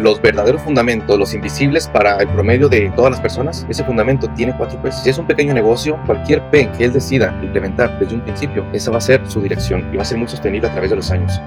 los 0.00 0.20
verdaderos 0.20 0.62
fundamentos, 0.62 1.18
los 1.18 1.34
invisibles 1.34 1.88
para 1.88 2.16
el 2.16 2.28
promedio 2.28 2.68
de 2.68 2.90
todas 2.96 3.10
las 3.12 3.20
personas, 3.20 3.66
ese 3.68 3.84
fundamento 3.84 4.28
tiene 4.34 4.54
cuatro 4.56 4.80
P's. 4.82 5.02
Si 5.02 5.10
es 5.10 5.18
un 5.18 5.26
pequeño 5.26 5.52
negocio, 5.52 5.98
cualquier 6.06 6.42
P 6.50 6.70
que 6.76 6.84
él 6.84 6.92
decida 6.92 7.38
implementar 7.42 7.98
desde 7.98 8.14
un 8.14 8.22
principio, 8.22 8.64
esa 8.72 8.90
va 8.90 8.98
a 8.98 9.02
ser 9.02 9.20
su 9.28 9.40
dirección 9.40 9.88
y 9.92 9.96
va 9.96 10.02
a 10.02 10.06
ser 10.06 10.18
muy 10.18 10.28
sostenible 10.28 10.68
a 10.68 10.72
través 10.72 10.90
de 10.90 10.96
los 10.96 11.10
años. 11.10 11.40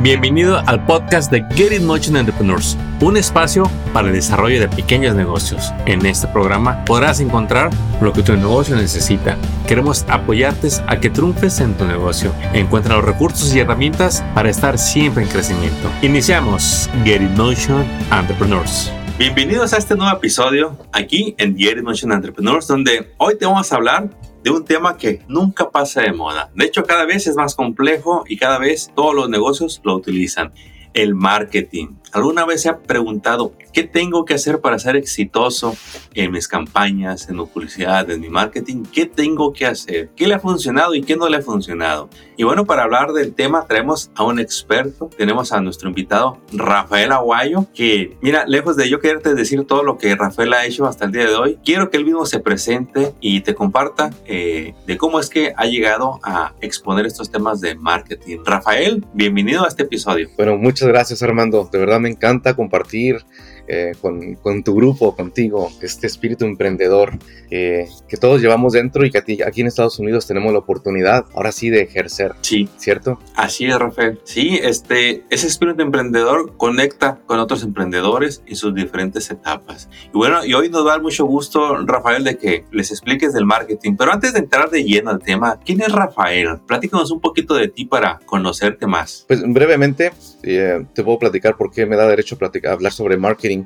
Bienvenido 0.00 0.62
al 0.66 0.84
podcast 0.86 1.30
de 1.30 1.44
Get 1.54 1.72
It 1.72 1.82
Motion 1.82 2.16
Entrepreneurs, 2.16 2.78
un 3.00 3.16
espacio 3.16 3.68
para 3.92 4.08
el 4.08 4.14
desarrollo 4.14 4.60
de 4.60 4.68
pequeños 4.68 5.14
negocios. 5.16 5.72
En 5.86 6.06
este 6.06 6.28
programa 6.28 6.84
podrás 6.84 7.20
encontrar 7.20 7.70
lo 8.00 8.12
que 8.12 8.22
tu 8.22 8.36
negocio 8.36 8.76
necesita. 8.76 9.36
Queremos 9.66 10.04
apoyarte 10.08 10.68
a 10.86 11.00
que 11.00 11.10
triunfes 11.10 11.60
en 11.60 11.74
tu 11.74 11.84
negocio. 11.84 12.32
Encuentra 12.52 12.96
los 12.96 13.04
recursos 13.04 13.54
y 13.54 13.60
herramientas 13.60 14.24
para 14.34 14.50
estar 14.50 14.78
siempre 14.78 15.24
en 15.24 15.28
crecimiento. 15.28 15.90
Iniciamos 16.02 16.88
Get 17.04 17.20
It 17.20 17.36
Motion 17.36 17.84
Entrepreneurs. 18.12 18.92
Bienvenidos 19.18 19.72
a 19.72 19.78
este 19.78 19.96
nuevo 19.96 20.16
episodio 20.16 20.76
aquí 20.92 21.34
en 21.38 21.56
It 21.58 21.82
Motion 21.82 22.12
Entrepreneurs, 22.12 22.66
donde 22.66 23.12
hoy 23.18 23.36
te 23.36 23.46
vamos 23.46 23.72
a 23.72 23.76
hablar 23.76 24.10
de 24.42 24.50
un 24.50 24.64
tema 24.64 24.96
que 24.96 25.22
nunca 25.28 25.70
pasa 25.70 26.02
de 26.02 26.12
moda. 26.12 26.50
De 26.54 26.64
hecho, 26.64 26.84
cada 26.84 27.04
vez 27.04 27.26
es 27.26 27.34
más 27.36 27.54
complejo 27.54 28.24
y 28.28 28.36
cada 28.36 28.58
vez 28.58 28.92
todos 28.94 29.14
los 29.14 29.28
negocios 29.28 29.80
lo 29.84 29.96
utilizan. 29.96 30.52
El 30.94 31.14
marketing. 31.14 31.96
¿Alguna 32.12 32.44
vez 32.46 32.62
se 32.62 32.68
ha 32.68 32.78
preguntado 32.78 33.52
qué 33.72 33.82
tengo 33.84 34.24
que 34.24 34.34
hacer 34.34 34.60
para 34.60 34.78
ser 34.78 34.96
exitoso 34.96 35.76
en 36.14 36.32
mis 36.32 36.48
campañas, 36.48 37.28
en 37.28 37.36
mi 37.36 37.46
publicidad, 37.46 38.10
en 38.10 38.20
mi 38.20 38.28
marketing? 38.28 38.84
¿Qué 38.92 39.06
tengo 39.06 39.52
que 39.52 39.66
hacer? 39.66 40.10
¿Qué 40.16 40.26
le 40.26 40.34
ha 40.34 40.40
funcionado 40.40 40.94
y 40.94 41.02
qué 41.02 41.16
no 41.16 41.28
le 41.28 41.36
ha 41.36 41.42
funcionado? 41.42 42.08
Y 42.36 42.44
bueno, 42.44 42.64
para 42.64 42.84
hablar 42.84 43.12
del 43.12 43.34
tema 43.34 43.66
traemos 43.66 44.10
a 44.14 44.24
un 44.24 44.38
experto, 44.38 45.10
tenemos 45.16 45.52
a 45.52 45.60
nuestro 45.60 45.88
invitado 45.88 46.38
Rafael 46.52 47.12
Aguayo, 47.12 47.66
que 47.74 48.16
mira, 48.22 48.44
lejos 48.46 48.76
de 48.76 48.88
yo 48.88 49.00
quererte 49.00 49.34
decir 49.34 49.66
todo 49.66 49.82
lo 49.82 49.98
que 49.98 50.14
Rafael 50.14 50.52
ha 50.54 50.64
hecho 50.64 50.86
hasta 50.86 51.06
el 51.06 51.12
día 51.12 51.26
de 51.26 51.34
hoy, 51.34 51.58
quiero 51.64 51.90
que 51.90 51.96
él 51.96 52.04
mismo 52.04 52.26
se 52.26 52.40
presente 52.40 53.12
y 53.20 53.40
te 53.40 53.54
comparta 53.54 54.10
eh, 54.24 54.74
de 54.86 54.96
cómo 54.96 55.20
es 55.20 55.28
que 55.28 55.52
ha 55.56 55.66
llegado 55.66 56.20
a 56.22 56.54
exponer 56.60 57.06
estos 57.06 57.30
temas 57.30 57.60
de 57.60 57.74
marketing. 57.74 58.38
Rafael, 58.44 59.04
bienvenido 59.14 59.64
a 59.64 59.68
este 59.68 59.82
episodio. 59.82 60.28
Bueno, 60.36 60.56
muchas 60.56 60.88
gracias 60.88 61.22
Armando, 61.22 61.68
de 61.70 61.78
verdad 61.78 61.97
me 62.00 62.08
encanta 62.08 62.54
compartir 62.54 63.24
eh, 63.68 63.92
con, 64.00 64.34
con, 64.36 64.62
tu 64.62 64.74
grupo, 64.74 65.14
contigo, 65.14 65.70
este 65.82 66.06
espíritu 66.06 66.44
emprendedor 66.44 67.18
que 67.50 68.16
todos 68.20 68.42
llevamos 68.42 68.74
dentro 68.74 69.06
y 69.06 69.10
que 69.10 69.18
aquí 69.18 69.60
en 69.60 69.66
Estados 69.66 69.98
Unidos 69.98 70.26
tenemos 70.26 70.52
la 70.52 70.58
oportunidad 70.58 71.24
ahora 71.34 71.52
sí 71.52 71.70
de 71.70 71.82
ejercer. 71.82 72.32
Sí. 72.42 72.68
¿Cierto? 72.76 73.18
Así 73.34 73.66
es, 73.66 73.78
Rafael. 73.78 74.20
Sí, 74.24 74.58
este, 74.62 75.24
ese 75.30 75.46
espíritu 75.46 75.82
emprendedor 75.82 76.56
conecta 76.56 77.18
con 77.26 77.38
otros 77.38 77.62
emprendedores 77.62 78.42
en 78.46 78.56
sus 78.56 78.74
diferentes 78.74 79.30
etapas. 79.30 79.88
Y 80.12 80.16
bueno, 80.16 80.44
y 80.44 80.54
hoy 80.54 80.68
nos 80.68 80.84
da 80.84 80.98
mucho 80.98 81.24
gusto, 81.26 81.76
Rafael, 81.84 82.24
de 82.24 82.38
que 82.38 82.64
les 82.70 82.90
expliques 82.90 83.32
del 83.32 83.44
marketing. 83.44 83.96
Pero 83.96 84.12
antes 84.12 84.32
de 84.32 84.40
entrar 84.40 84.70
de 84.70 84.84
lleno 84.84 85.10
al 85.10 85.20
tema, 85.20 85.58
¿quién 85.64 85.80
es 85.80 85.92
Rafael? 85.92 86.58
Platícanos 86.66 87.10
un 87.10 87.20
poquito 87.20 87.54
de 87.54 87.68
ti 87.68 87.84
para 87.84 88.18
conocerte 88.26 88.86
más. 88.86 89.24
Pues 89.28 89.42
brevemente, 89.46 90.12
eh, 90.42 90.84
te 90.94 91.02
puedo 91.02 91.18
platicar 91.18 91.56
por 91.56 91.70
qué 91.72 91.86
me 91.86 91.96
da 91.96 92.06
derecho 92.06 92.38
a, 92.40 92.72
hablar 92.72 92.92
sobre 92.92 93.16
marketing 93.16 93.57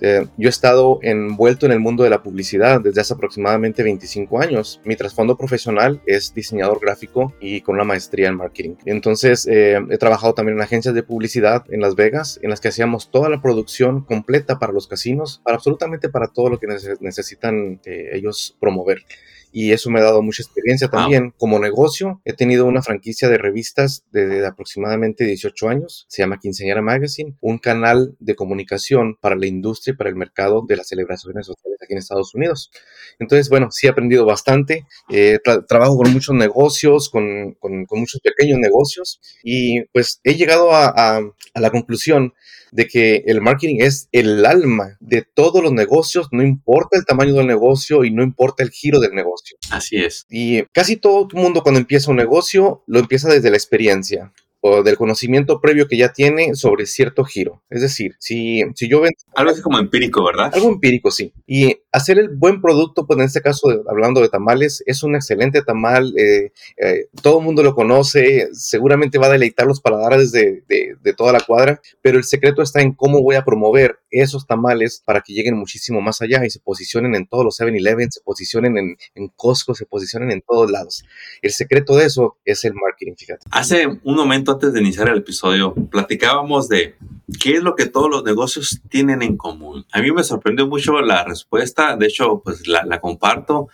eh, 0.00 0.26
yo 0.38 0.48
he 0.48 0.50
estado 0.50 0.98
envuelto 1.02 1.66
en 1.66 1.72
el 1.72 1.80
mundo 1.80 2.04
de 2.04 2.10
la 2.10 2.22
publicidad 2.22 2.80
desde 2.80 3.00
hace 3.00 3.14
aproximadamente 3.14 3.82
25 3.82 4.40
años. 4.40 4.80
Mi 4.84 4.96
trasfondo 4.96 5.36
profesional 5.36 6.00
es 6.06 6.32
diseñador 6.34 6.80
gráfico 6.80 7.34
y 7.40 7.60
con 7.60 7.74
una 7.74 7.84
maestría 7.84 8.28
en 8.28 8.36
marketing. 8.36 8.76
Entonces, 8.86 9.46
eh, 9.46 9.78
he 9.90 9.98
trabajado 9.98 10.32
también 10.32 10.56
en 10.56 10.62
agencias 10.62 10.94
de 10.94 11.02
publicidad 11.02 11.64
en 11.70 11.80
Las 11.80 11.94
Vegas, 11.94 12.40
en 12.42 12.50
las 12.50 12.60
que 12.60 12.68
hacíamos 12.68 13.10
toda 13.10 13.28
la 13.28 13.42
producción 13.42 14.02
completa 14.02 14.58
para 14.58 14.72
los 14.72 14.86
casinos, 14.86 15.40
para 15.44 15.56
absolutamente 15.56 16.08
para 16.08 16.28
todo 16.28 16.48
lo 16.48 16.58
que 16.58 16.66
necesitan 17.00 17.80
eh, 17.84 18.10
ellos 18.12 18.56
promover 18.58 19.04
y 19.52 19.72
eso 19.72 19.90
me 19.90 20.00
ha 20.00 20.04
dado 20.04 20.22
mucha 20.22 20.42
experiencia 20.42 20.88
también. 20.88 21.32
Como 21.38 21.58
negocio, 21.58 22.20
he 22.24 22.32
tenido 22.32 22.66
una 22.66 22.82
franquicia 22.82 23.28
de 23.28 23.38
revistas 23.38 24.04
desde 24.10 24.44
aproximadamente 24.46 25.24
18 25.24 25.68
años, 25.68 26.06
se 26.08 26.22
llama 26.22 26.38
Quinceañera 26.38 26.82
Magazine, 26.82 27.36
un 27.40 27.58
canal 27.58 28.16
de 28.18 28.34
comunicación 28.34 29.16
para 29.20 29.36
la 29.36 29.46
industria 29.46 29.92
y 29.92 29.96
para 29.96 30.10
el 30.10 30.16
mercado 30.16 30.64
de 30.66 30.76
las 30.76 30.88
celebraciones 30.88 31.46
sociales 31.46 31.69
aquí 31.82 31.92
en 31.92 31.98
Estados 31.98 32.34
Unidos. 32.34 32.70
Entonces, 33.18 33.48
bueno, 33.48 33.70
sí 33.70 33.86
he 33.86 33.90
aprendido 33.90 34.24
bastante, 34.24 34.86
eh, 35.10 35.38
trabajo 35.68 35.96
con 35.96 36.12
muchos 36.12 36.34
negocios, 36.34 37.08
con, 37.10 37.54
con, 37.54 37.86
muchos 37.90 38.20
pequeños 38.20 38.58
negocios 38.58 39.20
y 39.42 39.82
pues 39.92 40.20
he 40.24 40.34
llegado 40.34 40.72
a, 40.72 40.88
a 41.18 41.60
la 41.60 41.70
conclusión 41.70 42.32
de 42.72 42.86
que 42.86 43.24
el 43.26 43.40
marketing 43.40 43.78
es 43.80 44.08
el 44.12 44.44
alma 44.46 44.96
de 45.00 45.22
todos 45.22 45.62
los 45.62 45.72
negocios, 45.72 46.28
no 46.30 46.42
importa 46.42 46.96
el 46.98 47.04
tamaño 47.04 47.34
del 47.34 47.46
negocio 47.46 48.04
y 48.04 48.10
no 48.10 48.22
importa 48.22 48.62
el 48.62 48.70
giro 48.70 49.00
del 49.00 49.14
negocio. 49.14 49.56
Así 49.70 49.96
es. 49.96 50.26
Y 50.30 50.62
casi 50.72 50.96
todo 50.96 51.28
el 51.32 51.40
mundo 51.40 51.62
cuando 51.62 51.80
empieza 51.80 52.10
un 52.10 52.16
negocio 52.16 52.82
lo 52.86 53.00
empieza 53.00 53.28
desde 53.28 53.50
la 53.50 53.56
experiencia 53.56 54.32
o 54.60 54.82
del 54.82 54.96
conocimiento 54.96 55.60
previo 55.60 55.88
que 55.88 55.96
ya 55.96 56.12
tiene 56.12 56.54
sobre 56.54 56.86
cierto 56.86 57.24
giro. 57.24 57.62
Es 57.70 57.80
decir, 57.80 58.16
si, 58.18 58.62
si 58.74 58.88
yo 58.88 59.00
vendo... 59.00 59.16
Algo 59.34 59.52
así 59.52 59.62
como 59.62 59.78
empírico, 59.78 60.24
¿verdad? 60.24 60.50
Algo 60.52 60.68
empírico, 60.68 61.10
sí. 61.10 61.32
Y 61.46 61.78
hacer 61.92 62.18
el 62.18 62.28
buen 62.28 62.60
producto, 62.60 63.06
pues 63.06 63.18
en 63.18 63.24
este 63.24 63.40
caso, 63.40 63.68
hablando 63.88 64.20
de 64.20 64.28
tamales, 64.28 64.82
es 64.86 65.02
un 65.02 65.14
excelente 65.14 65.62
tamal, 65.62 66.12
eh, 66.18 66.52
eh, 66.76 67.06
todo 67.22 67.38
el 67.38 67.44
mundo 67.44 67.62
lo 67.62 67.74
conoce, 67.74 68.48
seguramente 68.52 69.18
va 69.18 69.26
a 69.26 69.32
deleitar 69.32 69.66
los 69.66 69.80
paladares 69.80 70.30
de, 70.32 70.62
de, 70.68 71.14
toda 71.14 71.32
la 71.32 71.40
cuadra, 71.40 71.80
pero 72.02 72.18
el 72.18 72.24
secreto 72.24 72.62
está 72.62 72.80
en 72.80 72.92
cómo 72.92 73.20
voy 73.20 73.34
a 73.34 73.44
promover 73.44 73.98
esos 74.10 74.46
tamales 74.46 75.02
para 75.04 75.22
que 75.22 75.32
lleguen 75.32 75.56
muchísimo 75.56 76.00
más 76.00 76.22
allá 76.22 76.44
y 76.44 76.50
se 76.50 76.60
posicionen 76.60 77.16
en 77.16 77.26
todos 77.26 77.44
los 77.44 77.60
7-Eleven, 77.60 78.10
se 78.10 78.20
posicionen 78.20 78.78
en, 78.78 78.96
en 79.14 79.28
Costco, 79.34 79.74
se 79.74 79.86
posicionen 79.86 80.30
en 80.30 80.42
todos 80.42 80.70
lados. 80.70 81.04
El 81.42 81.50
secreto 81.50 81.96
de 81.96 82.06
eso 82.06 82.36
es 82.44 82.64
el 82.64 82.74
marketing, 82.74 83.14
fíjate. 83.16 83.46
Hace 83.50 83.86
un 83.86 84.16
momento 84.16 84.49
antes 84.52 84.72
de 84.72 84.80
iniciar 84.80 85.08
el 85.08 85.18
episodio, 85.18 85.74
platicábamos 85.74 86.68
de 86.68 86.96
qué 87.38 87.54
es 87.54 87.62
lo 87.62 87.76
que 87.76 87.86
todos 87.86 88.10
los 88.10 88.24
negocios 88.24 88.80
tienen 88.88 89.22
en 89.22 89.36
común. 89.36 89.86
A 89.92 90.00
mí 90.00 90.10
me 90.10 90.24
sorprendió 90.24 90.66
mucho 90.66 91.00
la 91.00 91.24
respuesta, 91.24 91.96
de 91.96 92.06
hecho, 92.06 92.42
pues 92.44 92.66
la, 92.66 93.00
comparto. 93.00 93.68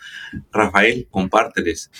Rafael, 0.51 1.07
compárteles. 1.09 1.91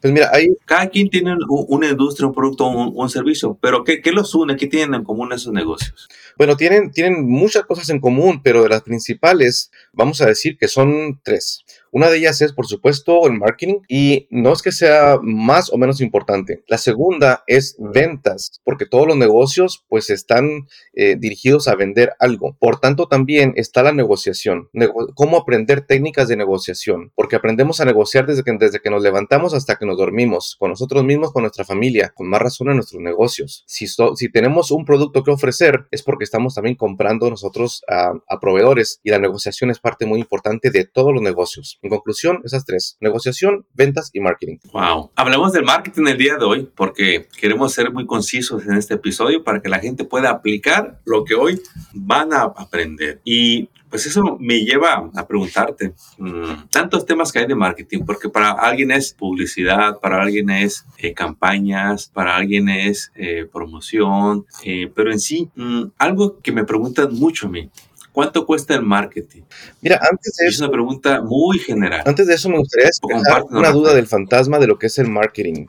Pues 0.00 0.12
mira, 0.12 0.30
ahí... 0.32 0.48
Cada 0.64 0.88
quien 0.88 1.08
tiene 1.08 1.36
una 1.48 1.88
industria, 1.88 2.26
un 2.26 2.34
producto, 2.34 2.66
un, 2.66 2.92
un 2.94 3.08
servicio, 3.08 3.58
pero 3.60 3.84
¿qué, 3.84 4.00
¿qué, 4.00 4.12
los 4.12 4.34
une? 4.34 4.56
¿Qué 4.56 4.66
tienen 4.66 4.94
en 4.94 5.04
común 5.04 5.32
esos 5.32 5.52
negocios? 5.52 6.08
Bueno, 6.36 6.56
tienen, 6.56 6.90
tienen 6.90 7.26
muchas 7.26 7.64
cosas 7.64 7.88
en 7.88 8.00
común, 8.00 8.40
pero 8.42 8.62
de 8.62 8.68
las 8.68 8.82
principales, 8.82 9.70
vamos 9.92 10.20
a 10.20 10.26
decir 10.26 10.58
que 10.58 10.68
son 10.68 11.20
tres. 11.22 11.64
Una 11.96 12.10
de 12.10 12.18
ellas 12.18 12.42
es, 12.42 12.52
por 12.52 12.66
supuesto, 12.66 13.26
el 13.26 13.38
marketing 13.38 13.76
y 13.88 14.26
no 14.28 14.52
es 14.52 14.60
que 14.60 14.70
sea 14.70 15.18
más 15.22 15.72
o 15.72 15.78
menos 15.78 16.02
importante. 16.02 16.62
La 16.66 16.76
segunda 16.76 17.42
es 17.46 17.74
ventas, 17.78 18.60
porque 18.64 18.84
todos 18.84 19.06
los 19.06 19.16
negocios 19.16 19.82
pues 19.88 20.10
están 20.10 20.68
eh, 20.92 21.16
dirigidos 21.18 21.68
a 21.68 21.74
vender 21.74 22.12
algo. 22.18 22.54
Por 22.60 22.80
tanto, 22.80 23.08
también 23.08 23.54
está 23.56 23.82
la 23.82 23.92
negociación. 23.92 24.68
cómo 25.14 25.38
aprender 25.38 25.86
técnicas 25.86 26.28
de 26.28 26.36
negociación, 26.36 27.12
porque 27.14 27.36
aprendemos 27.36 27.80
a 27.80 27.86
negociar 27.86 28.26
desde 28.26 28.42
que, 28.44 28.52
desde 28.60 28.80
que 28.80 28.90
nos 28.90 29.02
levantamos 29.02 29.54
hasta 29.54 29.76
que 29.76 29.86
nos 29.86 29.96
dormimos, 29.96 30.56
con 30.58 30.68
nosotros 30.68 31.02
mismos, 31.02 31.32
con 31.32 31.44
nuestra 31.44 31.64
familia, 31.64 32.12
con 32.14 32.28
más 32.28 32.42
razón 32.42 32.68
en 32.68 32.76
nuestros 32.76 33.00
negocios. 33.00 33.64
Si, 33.66 33.86
si 33.86 34.28
tenemos 34.30 34.70
un 34.70 34.84
producto 34.84 35.24
que 35.24 35.30
ofrecer, 35.30 35.86
es 35.90 36.02
porque 36.02 36.24
estamos 36.24 36.56
también 36.56 36.76
comprando 36.76 37.30
nosotros 37.30 37.82
a, 37.88 38.12
a 38.28 38.38
proveedores 38.38 39.00
y 39.02 39.08
la 39.08 39.18
negociación 39.18 39.70
es 39.70 39.78
parte 39.78 40.04
muy 40.04 40.20
importante 40.20 40.70
de 40.70 40.84
todos 40.84 41.14
los 41.14 41.22
negocios. 41.22 41.78
En 41.86 41.90
conclusión, 41.90 42.40
esas 42.42 42.64
tres, 42.64 42.96
negociación, 43.00 43.64
ventas 43.72 44.10
y 44.12 44.18
marketing. 44.18 44.56
Wow. 44.72 45.12
Hablamos 45.14 45.52
del 45.52 45.64
marketing 45.64 46.08
el 46.08 46.18
día 46.18 46.36
de 46.36 46.44
hoy 46.44 46.68
porque 46.74 47.28
queremos 47.40 47.72
ser 47.72 47.92
muy 47.92 48.06
concisos 48.06 48.66
en 48.66 48.74
este 48.74 48.94
episodio 48.94 49.44
para 49.44 49.62
que 49.62 49.68
la 49.68 49.78
gente 49.78 50.02
pueda 50.02 50.30
aplicar 50.30 51.00
lo 51.04 51.24
que 51.24 51.36
hoy 51.36 51.62
van 51.94 52.32
a 52.32 52.42
aprender. 52.42 53.20
Y 53.24 53.68
pues 53.88 54.04
eso 54.04 54.36
me 54.40 54.64
lleva 54.64 55.08
a 55.14 55.26
preguntarte 55.28 55.94
mm, 56.18 56.70
tantos 56.72 57.06
temas 57.06 57.30
que 57.30 57.38
hay 57.38 57.46
de 57.46 57.54
marketing, 57.54 58.00
porque 58.04 58.28
para 58.28 58.50
alguien 58.50 58.90
es 58.90 59.14
publicidad, 59.14 60.00
para 60.00 60.20
alguien 60.20 60.50
es 60.50 60.84
eh, 60.98 61.14
campañas, 61.14 62.10
para 62.12 62.34
alguien 62.34 62.68
es 62.68 63.12
eh, 63.14 63.46
promoción, 63.52 64.44
eh, 64.64 64.90
pero 64.92 65.12
en 65.12 65.20
sí, 65.20 65.48
mm, 65.54 65.84
algo 65.98 66.40
que 66.40 66.50
me 66.50 66.64
preguntan 66.64 67.14
mucho 67.14 67.46
a 67.46 67.50
mí, 67.50 67.70
¿Cuánto 68.16 68.46
cuesta 68.46 68.74
el 68.74 68.80
marketing? 68.80 69.42
Mira, 69.82 70.00
antes 70.10 70.36
de 70.38 70.46
eso. 70.46 70.54
Es 70.54 70.60
una 70.62 70.70
pregunta 70.70 71.20
muy 71.20 71.58
general. 71.58 72.00
Antes 72.06 72.26
de 72.26 72.32
eso, 72.32 72.48
me 72.48 72.56
gustaría 72.56 72.86
despejar 72.86 73.44
una 73.50 73.70
duda 73.70 73.92
del 73.92 74.06
fantasma 74.06 74.58
de 74.58 74.66
lo 74.66 74.78
que 74.78 74.86
es 74.86 74.98
el 74.98 75.10
marketing. 75.10 75.66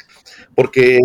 Porque 0.55 0.97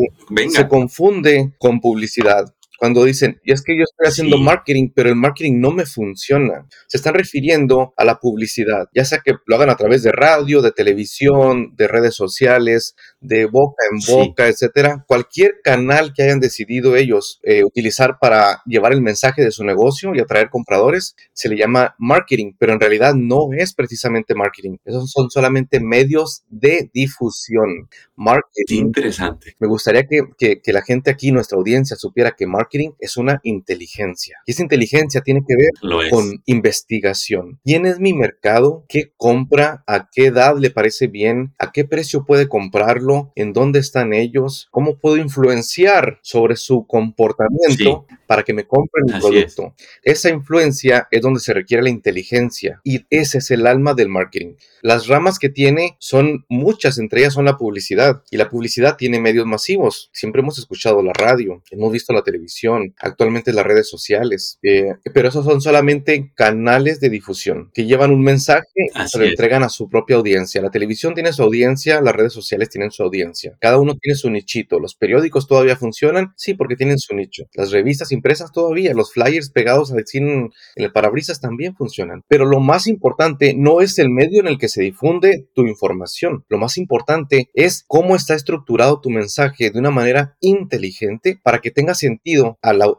se 0.51 0.69
confunde 0.69 1.53
con 1.59 1.81
publicidad 1.81 2.55
cuando 2.83 3.05
dicen, 3.05 3.41
y 3.45 3.53
es 3.53 3.63
que 3.63 3.77
yo 3.77 3.85
estoy 3.85 4.09
haciendo 4.09 4.39
marketing, 4.39 4.89
pero 4.93 5.09
el 5.09 5.15
marketing 5.15 5.61
no 5.61 5.71
me 5.71 5.87
funciona. 5.87 6.67
Se 6.89 6.97
están 6.97 7.15
refiriendo 7.15 7.95
a 7.97 8.05
la 8.05 8.17
publicidad, 8.17 8.89
ya 8.93 9.05
sea 9.05 9.21
que 9.25 9.35
lo 9.47 9.55
hagan 9.55 9.71
a 9.71 9.77
través 9.77 10.03
de 10.03 10.11
radio, 10.11 10.61
de 10.61 10.73
televisión, 10.73 11.77
de 11.77 11.87
redes 11.87 12.17
sociales, 12.17 12.97
de 13.21 13.47
boca 13.47 13.85
en 13.93 14.01
boca, 14.13 14.49
etcétera. 14.49 15.05
Cualquier 15.07 15.61
canal 15.63 16.13
que 16.13 16.25
hayan 16.25 16.41
decidido 16.41 16.97
ellos 16.97 17.39
eh, 17.45 17.63
utilizar 17.63 18.19
para 18.21 18.63
llevar 18.67 18.93
el 18.93 19.01
mensaje 19.01 19.45
de 19.45 19.53
su 19.53 19.63
negocio 19.63 20.17
y 20.17 20.21
atraer 20.21 20.51
compradores, 20.51 21.15
se 21.35 21.49
le 21.49 21.57
llama 21.57 21.95
marketing, 22.01 22.55
pero 22.59 22.73
en 22.73 22.81
realidad 22.81 23.15
no 23.15 23.51
es 23.57 23.75
precisamente 23.75 24.35
marketing. 24.35 24.79
Esos 24.85 25.09
son 25.09 25.31
solamente 25.31 25.79
medios 25.79 26.43
de 26.49 26.91
difusión. 26.93 27.89
Marketing. 28.17 28.87
interesante. 28.87 29.55
Me 29.61 29.69
gustaría 29.69 30.03
que, 30.05 30.61
que, 30.61 30.73
la 30.73 30.83
gente 30.83 31.11
aquí, 31.11 31.31
nuestra 31.31 31.59
audiencia, 31.59 31.97
supiera 31.97 32.33
que 32.37 32.47
marketing 32.47 32.72
es 32.99 33.17
una 33.17 33.41
inteligencia. 33.43 34.39
Y 34.47 34.53
esa 34.53 34.63
inteligencia 34.63 35.21
tiene 35.21 35.43
que 35.47 35.55
ver 35.57 36.11
con 36.11 36.43
investigación. 36.47 37.61
¿Quién 37.65 37.87
es 37.87 37.99
mi 37.99 38.13
mercado? 38.15 38.85
¿Qué 38.89 39.13
compra? 39.17 39.85
¿A 39.87 40.09
qué 40.11 40.27
edad 40.27 40.57
le 40.57 40.71
parece 40.71 41.07
bien? 41.07 41.55
¿A 41.59 41.73
qué 41.73 41.85
precio 41.85 42.25
puede 42.25 42.49
comprarlo? 42.49 43.33
¿En 43.35 43.53
dónde 43.53 43.79
están 43.79 44.13
ellos? 44.13 44.69
¿Cómo 44.71 44.99
puedo 44.99 45.17
influenciar 45.17 46.19
sobre 46.23 46.57
su 46.57 46.87
comportamiento 46.87 48.07
para 48.27 48.43
que 48.43 48.55
me 48.55 48.67
compren 48.67 49.07
mi 49.07 49.21
producto? 49.21 49.75
Esa 50.03 50.31
influencia 50.31 51.09
es 51.11 51.21
donde 51.21 51.41
se 51.41 51.55
requiere 51.55 51.83
la 51.83 51.91
inteligencia 51.91 52.81
y 52.85 53.05
ese 53.11 53.39
es 53.39 53.51
el 53.51 53.67
alma 53.67 53.95
del 53.95 54.09
marketing. 54.09 54.55
Las 54.83 55.07
ramas 55.07 55.39
que 55.39 55.49
tiene 55.49 55.97
son 55.99 56.45
muchas, 56.49 56.99
entre 56.99 57.21
ellas 57.21 57.35
son 57.35 57.45
la 57.45 57.57
publicidad 57.57 58.23
y 58.31 58.37
la 58.37 58.49
publicidad 58.49 58.97
tiene 58.97 59.21
medios 59.21 59.47
masivos. 59.47 60.11
Siempre 60.13 60.41
hemos 60.41 60.59
escuchado 60.59 61.03
la 61.03 61.13
radio, 61.13 61.63
hemos 61.71 61.93
visto 61.93 62.13
la 62.13 62.23
televisión, 62.23 62.62
actualmente 62.99 63.53
las 63.53 63.67
redes 63.67 63.89
sociales, 63.89 64.59
eh, 64.63 64.95
pero 65.13 65.29
esos 65.29 65.45
son 65.45 65.61
solamente 65.61 66.33
canales 66.35 67.01
de 67.01 67.11
difusión 67.11 67.71
que 67.73 67.85
llevan 67.85 68.11
un 68.11 68.23
mensaje 68.23 68.67
y 68.77 69.09
se 69.09 69.19
lo 69.19 69.25
entregan 69.25 69.63
a 69.63 69.69
su 69.69 69.89
propia 69.89 70.17
audiencia. 70.17 70.63
La 70.63 70.71
televisión 70.71 71.15
tiene 71.15 71.33
su 71.33 71.43
audiencia, 71.43 72.01
las 72.01 72.15
redes 72.15 72.33
sociales 72.33 72.71
tienen 72.71 72.91
su 72.91 73.03
audiencia. 73.03 73.57
Cada 73.61 73.79
uno 73.79 73.95
tiene 74.01 74.17
su 74.17 74.31
nichito. 74.31 74.79
Los 74.79 74.95
periódicos 74.95 75.47
todavía 75.47 75.77
funcionan, 75.77 76.33
sí, 76.37 76.55
porque 76.55 76.77
tienen 76.77 76.99
su 76.99 77.15
nicho. 77.15 77.45
Las 77.55 77.71
revistas 77.71 78.13
impresas 78.13 78.53
todavía, 78.53 78.95
los 78.95 79.13
flyers 79.13 79.51
pegados 79.51 79.91
en 79.91 80.51
el 80.77 80.93
parabrisas 80.93 81.41
también 81.41 81.75
funcionan. 81.75 82.23
Pero 82.29 82.45
lo 82.45 82.61
más 82.61 82.87
importante 82.87 83.55
no 83.55 83.81
es 83.81 83.99
el 83.99 84.11
medio 84.11 84.41
en 84.41 84.49
el 84.49 84.59
que 84.59 84.69
se 84.69 84.83
difunde 84.83 85.47
tu 85.55 85.67
información. 85.67 86.45
Lo 86.49 86.59
más 86.59 86.79
importante 86.79 87.49
es 87.55 87.85
cómo 87.87 88.17
está 88.17 88.35
estructurado 88.35 89.01
tu 89.01 89.11
mensaje 89.11 89.71
de 89.71 89.79
una 89.79 89.91
manera 89.91 90.37
inteligente 90.41 91.39
para 91.43 91.61
que 91.61 91.71
tenga 91.71 91.95
sentido 91.95 92.52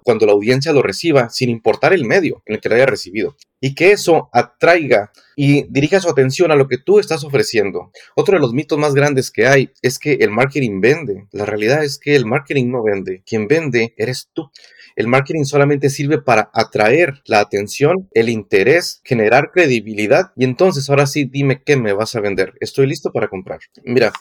cuando 0.04 0.26
la 0.26 0.34
audiencia 0.34 0.74
lo 0.74 0.82
reciba, 0.82 1.30
sin 1.30 1.50
importar 1.50 1.94
el 1.94 2.06
medio 2.06 2.42
en 2.46 2.56
el 2.56 2.62
que 2.62 2.70
lo 2.70 2.76
haya 2.76 2.86
recibido 2.86 3.36
y 3.64 3.76
que 3.76 3.94
eso 3.94 4.30
atraiga 4.34 5.14
y 5.38 5.64
dirija 5.70 6.02
su 6.02 6.10
atención 6.10 6.52
a 6.52 6.56
lo 6.56 6.68
que 6.68 6.78
tú 6.78 7.00
estás 7.00 7.24
ofreciendo. 7.24 7.92
Otro 8.14 8.36
de 8.36 8.42
los 8.42 8.52
mitos 8.54 8.78
más 8.78 8.94
grandes 8.94 9.32
que 9.32 9.48
hay 9.48 9.70
es 9.82 10.00
que 10.00 10.16
el 10.16 10.32
marketing 10.32 10.82
vende. 10.82 11.28
La 11.32 11.46
realidad 11.46 11.82
es 11.82 11.98
que 11.98 12.14
el 12.18 12.26
marketing 12.26 12.72
no 12.72 12.84
vende. 12.84 13.24
Quien 13.26 13.48
vende 13.48 13.94
eres 13.98 14.28
tú. 14.34 14.52
El 14.98 15.08
marketing 15.08 15.46
solamente 15.46 15.90
sirve 15.90 16.22
para 16.22 16.52
atraer 16.54 17.22
la 17.26 17.40
atención, 17.40 18.10
el 18.12 18.28
interés, 18.28 19.00
generar 19.06 19.52
credibilidad 19.52 20.34
y 20.36 20.44
entonces 20.44 20.90
ahora 20.90 21.08
sí 21.08 21.24
dime 21.24 21.64
qué 21.64 21.78
me 21.78 21.94
vas 21.94 22.16
a 22.16 22.22
vender. 22.22 22.54
Estoy 22.60 22.86
listo 22.88 23.14
para 23.14 23.30
comprar. 23.30 23.60
Mira, 23.86 24.12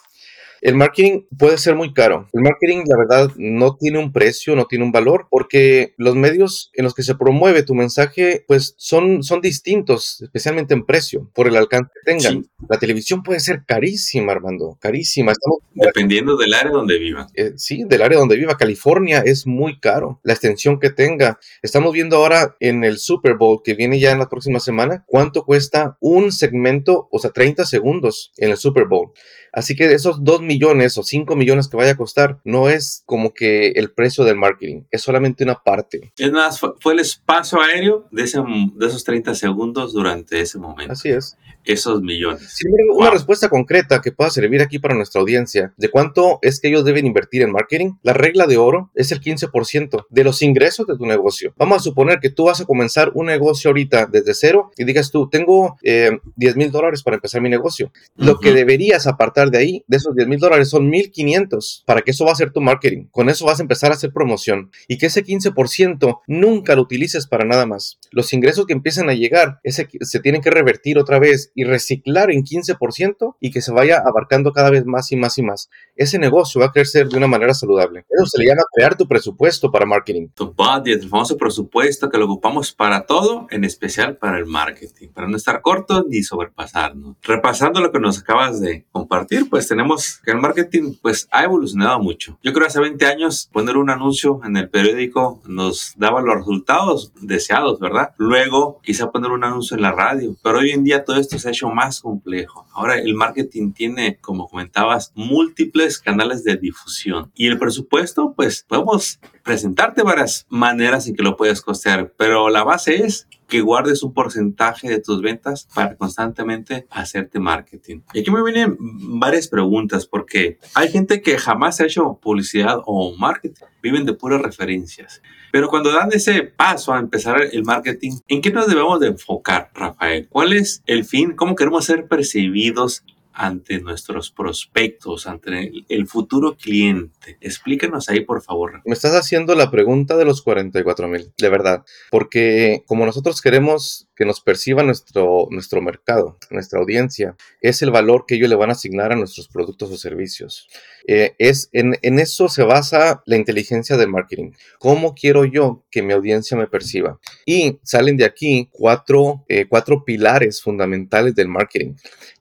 el 0.62 0.76
marketing 0.76 1.22
puede 1.36 1.58
ser 1.58 1.74
muy 1.74 1.92
caro. 1.92 2.28
El 2.32 2.42
marketing, 2.42 2.84
la 2.86 2.96
verdad, 2.96 3.32
no 3.36 3.76
tiene 3.76 3.98
un 3.98 4.12
precio, 4.12 4.54
no 4.54 4.66
tiene 4.66 4.84
un 4.84 4.92
valor, 4.92 5.26
porque 5.28 5.92
los 5.98 6.14
medios 6.14 6.70
en 6.74 6.84
los 6.84 6.94
que 6.94 7.02
se 7.02 7.16
promueve 7.16 7.64
tu 7.64 7.74
mensaje, 7.74 8.44
pues 8.46 8.74
son, 8.78 9.24
son 9.24 9.40
distintos, 9.40 10.22
especialmente 10.22 10.72
en 10.72 10.86
precio, 10.86 11.28
por 11.34 11.48
el 11.48 11.56
alcance 11.56 11.90
que 11.92 12.12
tengan. 12.12 12.46
La 12.68 12.78
televisión 12.78 13.24
puede 13.24 13.40
ser 13.40 13.64
carísima, 13.66 14.32
Armando, 14.32 14.78
carísima. 14.80 15.32
Dependiendo 15.74 16.36
del 16.36 16.54
área 16.54 16.70
donde 16.70 16.96
viva. 16.96 17.26
Eh, 17.34 17.54
sí, 17.56 17.82
del 17.84 18.02
área 18.02 18.20
donde 18.20 18.36
viva. 18.36 18.56
California 18.56 19.20
es 19.26 19.48
muy 19.48 19.80
caro, 19.80 20.20
la 20.22 20.32
extensión 20.32 20.78
que 20.78 20.90
tenga. 20.90 21.40
Estamos 21.62 21.92
viendo 21.92 22.18
ahora 22.18 22.56
en 22.60 22.84
el 22.84 22.98
Super 22.98 23.34
Bowl 23.34 23.62
que 23.64 23.74
viene 23.74 23.98
ya 23.98 24.12
en 24.12 24.20
la 24.20 24.28
próxima 24.28 24.60
semana, 24.60 25.02
cuánto 25.08 25.44
cuesta 25.44 25.96
un 25.98 26.30
segmento, 26.30 27.08
o 27.10 27.18
sea, 27.18 27.32
30 27.32 27.64
segundos 27.64 28.32
en 28.36 28.52
el 28.52 28.56
Super 28.56 28.86
Bowl. 28.86 29.10
Así 29.52 29.76
que 29.76 29.92
esos 29.92 30.24
2 30.24 30.42
millones 30.42 30.96
o 30.98 31.02
5 31.02 31.36
millones 31.36 31.68
que 31.68 31.76
vaya 31.76 31.92
a 31.92 31.96
costar 31.96 32.40
no 32.44 32.68
es 32.68 33.02
como 33.06 33.34
que 33.34 33.68
el 33.68 33.90
precio 33.90 34.24
del 34.24 34.36
marketing, 34.36 34.82
es 34.90 35.02
solamente 35.02 35.44
una 35.44 35.62
parte. 35.62 36.12
Es 36.16 36.32
más, 36.32 36.58
fue, 36.58 36.92
el 36.92 37.00
espacio 37.00 37.60
aéreo 37.60 38.08
de, 38.10 38.22
de 38.22 38.86
esos 38.86 39.04
30 39.04 39.34
segundos 39.34 39.92
durante 39.92 40.40
ese 40.40 40.58
momento. 40.58 40.92
Así 40.92 41.10
es 41.10 41.36
esos 41.64 42.02
millones. 42.02 42.58
una 42.94 43.10
respuesta 43.10 43.48
concreta 43.48 44.00
que 44.00 44.12
pueda 44.12 44.30
servir 44.30 44.62
aquí 44.62 44.78
para 44.78 44.94
nuestra 44.94 45.20
audiencia 45.20 45.72
de 45.76 45.90
cuánto 45.90 46.38
es 46.42 46.60
que 46.60 46.68
ellos 46.68 46.84
deben 46.84 47.06
invertir 47.06 47.42
en 47.42 47.52
marketing. 47.52 47.92
La 48.02 48.12
regla 48.12 48.46
de 48.46 48.56
oro 48.56 48.90
es 48.94 49.12
el 49.12 49.20
15% 49.20 50.06
de 50.08 50.24
los 50.24 50.42
ingresos 50.42 50.86
de 50.86 50.96
tu 50.96 51.06
negocio. 51.06 51.54
Vamos 51.56 51.78
a 51.78 51.80
suponer 51.80 52.18
que 52.20 52.30
tú 52.30 52.44
vas 52.44 52.60
a 52.60 52.64
comenzar 52.64 53.12
un 53.14 53.26
negocio 53.26 53.70
ahorita 53.70 54.06
desde 54.06 54.34
cero 54.34 54.70
y 54.76 54.84
digas 54.84 55.10
tú, 55.10 55.28
tengo 55.28 55.76
10 55.82 55.82
eh, 55.82 56.56
mil 56.56 56.70
dólares 56.70 57.02
para 57.02 57.16
empezar 57.16 57.40
mi 57.40 57.48
negocio. 57.48 57.92
Lo 58.16 58.38
que 58.38 58.52
deberías 58.52 59.06
apartar 59.06 59.50
de 59.50 59.58
ahí, 59.58 59.84
de 59.86 59.96
esos 59.96 60.14
10 60.14 60.28
mil 60.28 60.38
dólares, 60.38 60.68
son 60.68 60.88
1500 60.88 61.84
para 61.86 62.02
que 62.02 62.10
eso 62.10 62.24
va 62.24 62.32
a 62.32 62.36
ser 62.36 62.52
tu 62.52 62.60
marketing. 62.60 63.06
Con 63.10 63.28
eso 63.28 63.46
vas 63.46 63.60
a 63.60 63.62
empezar 63.62 63.90
a 63.90 63.94
hacer 63.94 64.12
promoción 64.12 64.70
y 64.88 64.98
que 64.98 65.06
ese 65.06 65.24
15% 65.24 66.20
nunca 66.26 66.74
lo 66.74 66.82
utilices 66.82 67.26
para 67.26 67.44
nada 67.44 67.66
más. 67.66 67.98
Los 68.10 68.32
ingresos 68.32 68.66
que 68.66 68.72
empiezan 68.72 69.08
a 69.08 69.14
llegar 69.14 69.60
ese, 69.62 69.88
se 70.00 70.20
tienen 70.20 70.42
que 70.42 70.50
revertir 70.50 70.98
otra 70.98 71.18
vez 71.18 71.51
y 71.54 71.64
reciclar 71.64 72.30
en 72.30 72.42
15% 72.42 73.36
y 73.40 73.50
que 73.50 73.60
se 73.60 73.72
vaya 73.72 74.02
abarcando 74.04 74.52
cada 74.52 74.70
vez 74.70 74.84
más 74.84 75.12
y 75.12 75.16
más 75.16 75.38
y 75.38 75.42
más. 75.42 75.70
Ese 75.96 76.18
negocio 76.18 76.60
va 76.60 76.66
a 76.66 76.72
crecer 76.72 77.08
de 77.08 77.16
una 77.16 77.26
manera 77.26 77.54
saludable. 77.54 78.04
Eso 78.08 78.26
se 78.26 78.38
le 78.38 78.48
llama 78.48 78.62
crear 78.74 78.96
tu 78.96 79.06
presupuesto 79.06 79.70
para 79.70 79.86
marketing. 79.86 80.28
Tu 80.34 80.52
budget, 80.52 81.02
el 81.02 81.08
famoso 81.08 81.36
presupuesto 81.36 82.08
que 82.10 82.18
lo 82.18 82.26
ocupamos 82.26 82.72
para 82.72 83.06
todo, 83.06 83.46
en 83.50 83.64
especial 83.64 84.16
para 84.16 84.38
el 84.38 84.46
marketing, 84.46 85.08
para 85.08 85.28
no 85.28 85.36
estar 85.36 85.60
corto 85.60 86.04
ni 86.08 86.22
sobrepasarnos. 86.22 87.16
Repasando 87.22 87.80
lo 87.80 87.92
que 87.92 88.00
nos 88.00 88.20
acabas 88.20 88.60
de 88.60 88.86
compartir, 88.90 89.48
pues 89.48 89.68
tenemos 89.68 90.20
que 90.24 90.30
el 90.30 90.38
marketing 90.38 90.94
pues 91.00 91.28
ha 91.30 91.44
evolucionado 91.44 91.98
mucho. 92.00 92.38
Yo 92.42 92.52
creo 92.52 92.64
que 92.64 92.68
hace 92.68 92.80
20 92.80 93.04
años 93.06 93.48
poner 93.52 93.76
un 93.76 93.90
anuncio 93.90 94.40
en 94.44 94.56
el 94.56 94.68
periódico 94.68 95.40
nos 95.46 95.94
daba 95.96 96.22
los 96.22 96.36
resultados 96.36 97.12
deseados, 97.20 97.78
¿verdad? 97.80 98.10
Luego 98.18 98.80
quizá 98.82 99.10
poner 99.10 99.30
un 99.30 99.44
anuncio 99.44 99.76
en 99.76 99.82
la 99.82 99.92
radio, 99.92 100.36
pero 100.42 100.58
hoy 100.58 100.70
en 100.70 100.84
día 100.84 101.04
todo 101.04 101.16
esto 101.16 101.38
se 101.42 101.50
hecho 101.50 101.68
más 101.68 102.00
complejo. 102.00 102.66
Ahora 102.72 102.98
el 102.98 103.14
marketing 103.14 103.72
tiene, 103.72 104.18
como 104.20 104.48
comentabas, 104.48 105.12
múltiples 105.14 105.98
canales 105.98 106.44
de 106.44 106.56
difusión. 106.56 107.30
Y 107.34 107.48
el 107.48 107.58
presupuesto, 107.58 108.32
pues 108.34 108.64
podemos 108.66 109.20
presentarte 109.42 110.02
varias 110.02 110.46
maneras 110.48 111.06
en 111.06 111.14
que 111.14 111.22
lo 111.22 111.36
puedes 111.36 111.60
costear, 111.60 112.12
pero 112.16 112.48
la 112.48 112.64
base 112.64 113.04
es 113.04 113.28
que 113.48 113.60
guardes 113.60 114.02
un 114.02 114.14
porcentaje 114.14 114.88
de 114.88 114.98
tus 115.00 115.20
ventas 115.20 115.68
para 115.74 115.94
constantemente 115.96 116.86
hacerte 116.88 117.38
marketing. 117.38 118.00
Y 118.14 118.20
aquí 118.20 118.30
me 118.30 118.42
vienen 118.42 118.78
varias 118.78 119.46
preguntas 119.46 120.06
porque 120.06 120.58
hay 120.74 120.90
gente 120.90 121.20
que 121.20 121.36
jamás 121.36 121.78
ha 121.80 121.84
hecho 121.84 122.18
publicidad 122.22 122.78
o 122.86 123.14
marketing, 123.14 123.66
viven 123.82 124.06
de 124.06 124.14
puras 124.14 124.40
referencias. 124.40 125.20
Pero 125.52 125.68
cuando 125.68 125.92
dan 125.92 126.08
ese 126.12 126.44
paso 126.44 126.94
a 126.94 126.98
empezar 126.98 127.42
el 127.52 127.62
marketing, 127.62 128.12
¿en 128.26 128.40
qué 128.40 128.50
nos 128.50 128.66
debemos 128.66 128.98
de 129.00 129.08
enfocar, 129.08 129.70
Rafael? 129.74 130.26
¿Cuál 130.30 130.54
es 130.54 130.82
el 130.86 131.04
fin? 131.04 131.36
¿Cómo 131.36 131.54
queremos 131.54 131.84
ser 131.84 132.08
percibidos 132.08 133.04
ante 133.32 133.80
nuestros 133.80 134.30
prospectos, 134.30 135.26
ante 135.26 135.72
el, 135.88 136.06
futuro 136.06 136.56
cliente? 136.56 137.38
Explícanos 137.40 138.08
ahí, 138.08 138.20
por 138.20 138.42
favor. 138.42 138.82
Me 138.84 138.94
estás 138.94 139.14
haciendo 139.14 139.54
la 139.54 139.70
pregunta 139.70 140.16
de 140.16 140.24
los 140.24 140.42
44 140.42 141.08
mil, 141.08 141.32
de 141.38 141.48
verdad, 141.48 141.84
porque 142.10 142.82
como 142.86 143.06
nosotros 143.06 143.40
queremos 143.40 144.08
que 144.14 144.24
nos 144.24 144.40
perciba 144.40 144.82
nuestro, 144.82 145.48
nuestro 145.50 145.80
mercado, 145.80 146.38
nuestra 146.50 146.80
audiencia, 146.80 147.36
es 147.60 147.82
el 147.82 147.90
valor 147.90 148.24
que 148.26 148.36
ellos 148.36 148.48
le 148.48 148.56
van 148.56 148.70
a 148.70 148.72
asignar 148.72 149.12
a 149.12 149.16
nuestros 149.16 149.48
productos 149.48 149.90
o 149.90 149.96
servicios. 149.96 150.68
Eh, 151.06 151.34
es, 151.38 151.68
en, 151.72 151.96
eso 152.02 152.48
se 152.48 152.62
basa 152.62 153.22
la 153.26 153.36
inteligencia 153.36 153.96
del 153.96 154.08
marketing. 154.08 154.52
¿Cómo 154.78 155.14
quiero 155.14 155.44
yo 155.44 155.84
que 155.90 156.02
mi 156.02 156.12
audiencia 156.12 156.56
me 156.56 156.66
perciba? 156.66 157.18
Y 157.46 157.78
salen 157.82 158.16
de 158.16 158.24
aquí 158.24 158.68
cuatro, 158.70 159.44
eh, 159.48 159.66
cuatro 159.68 160.04
pilares 160.04 160.62
fundamentales 160.62 161.34
del 161.34 161.48
marketing 161.48 161.94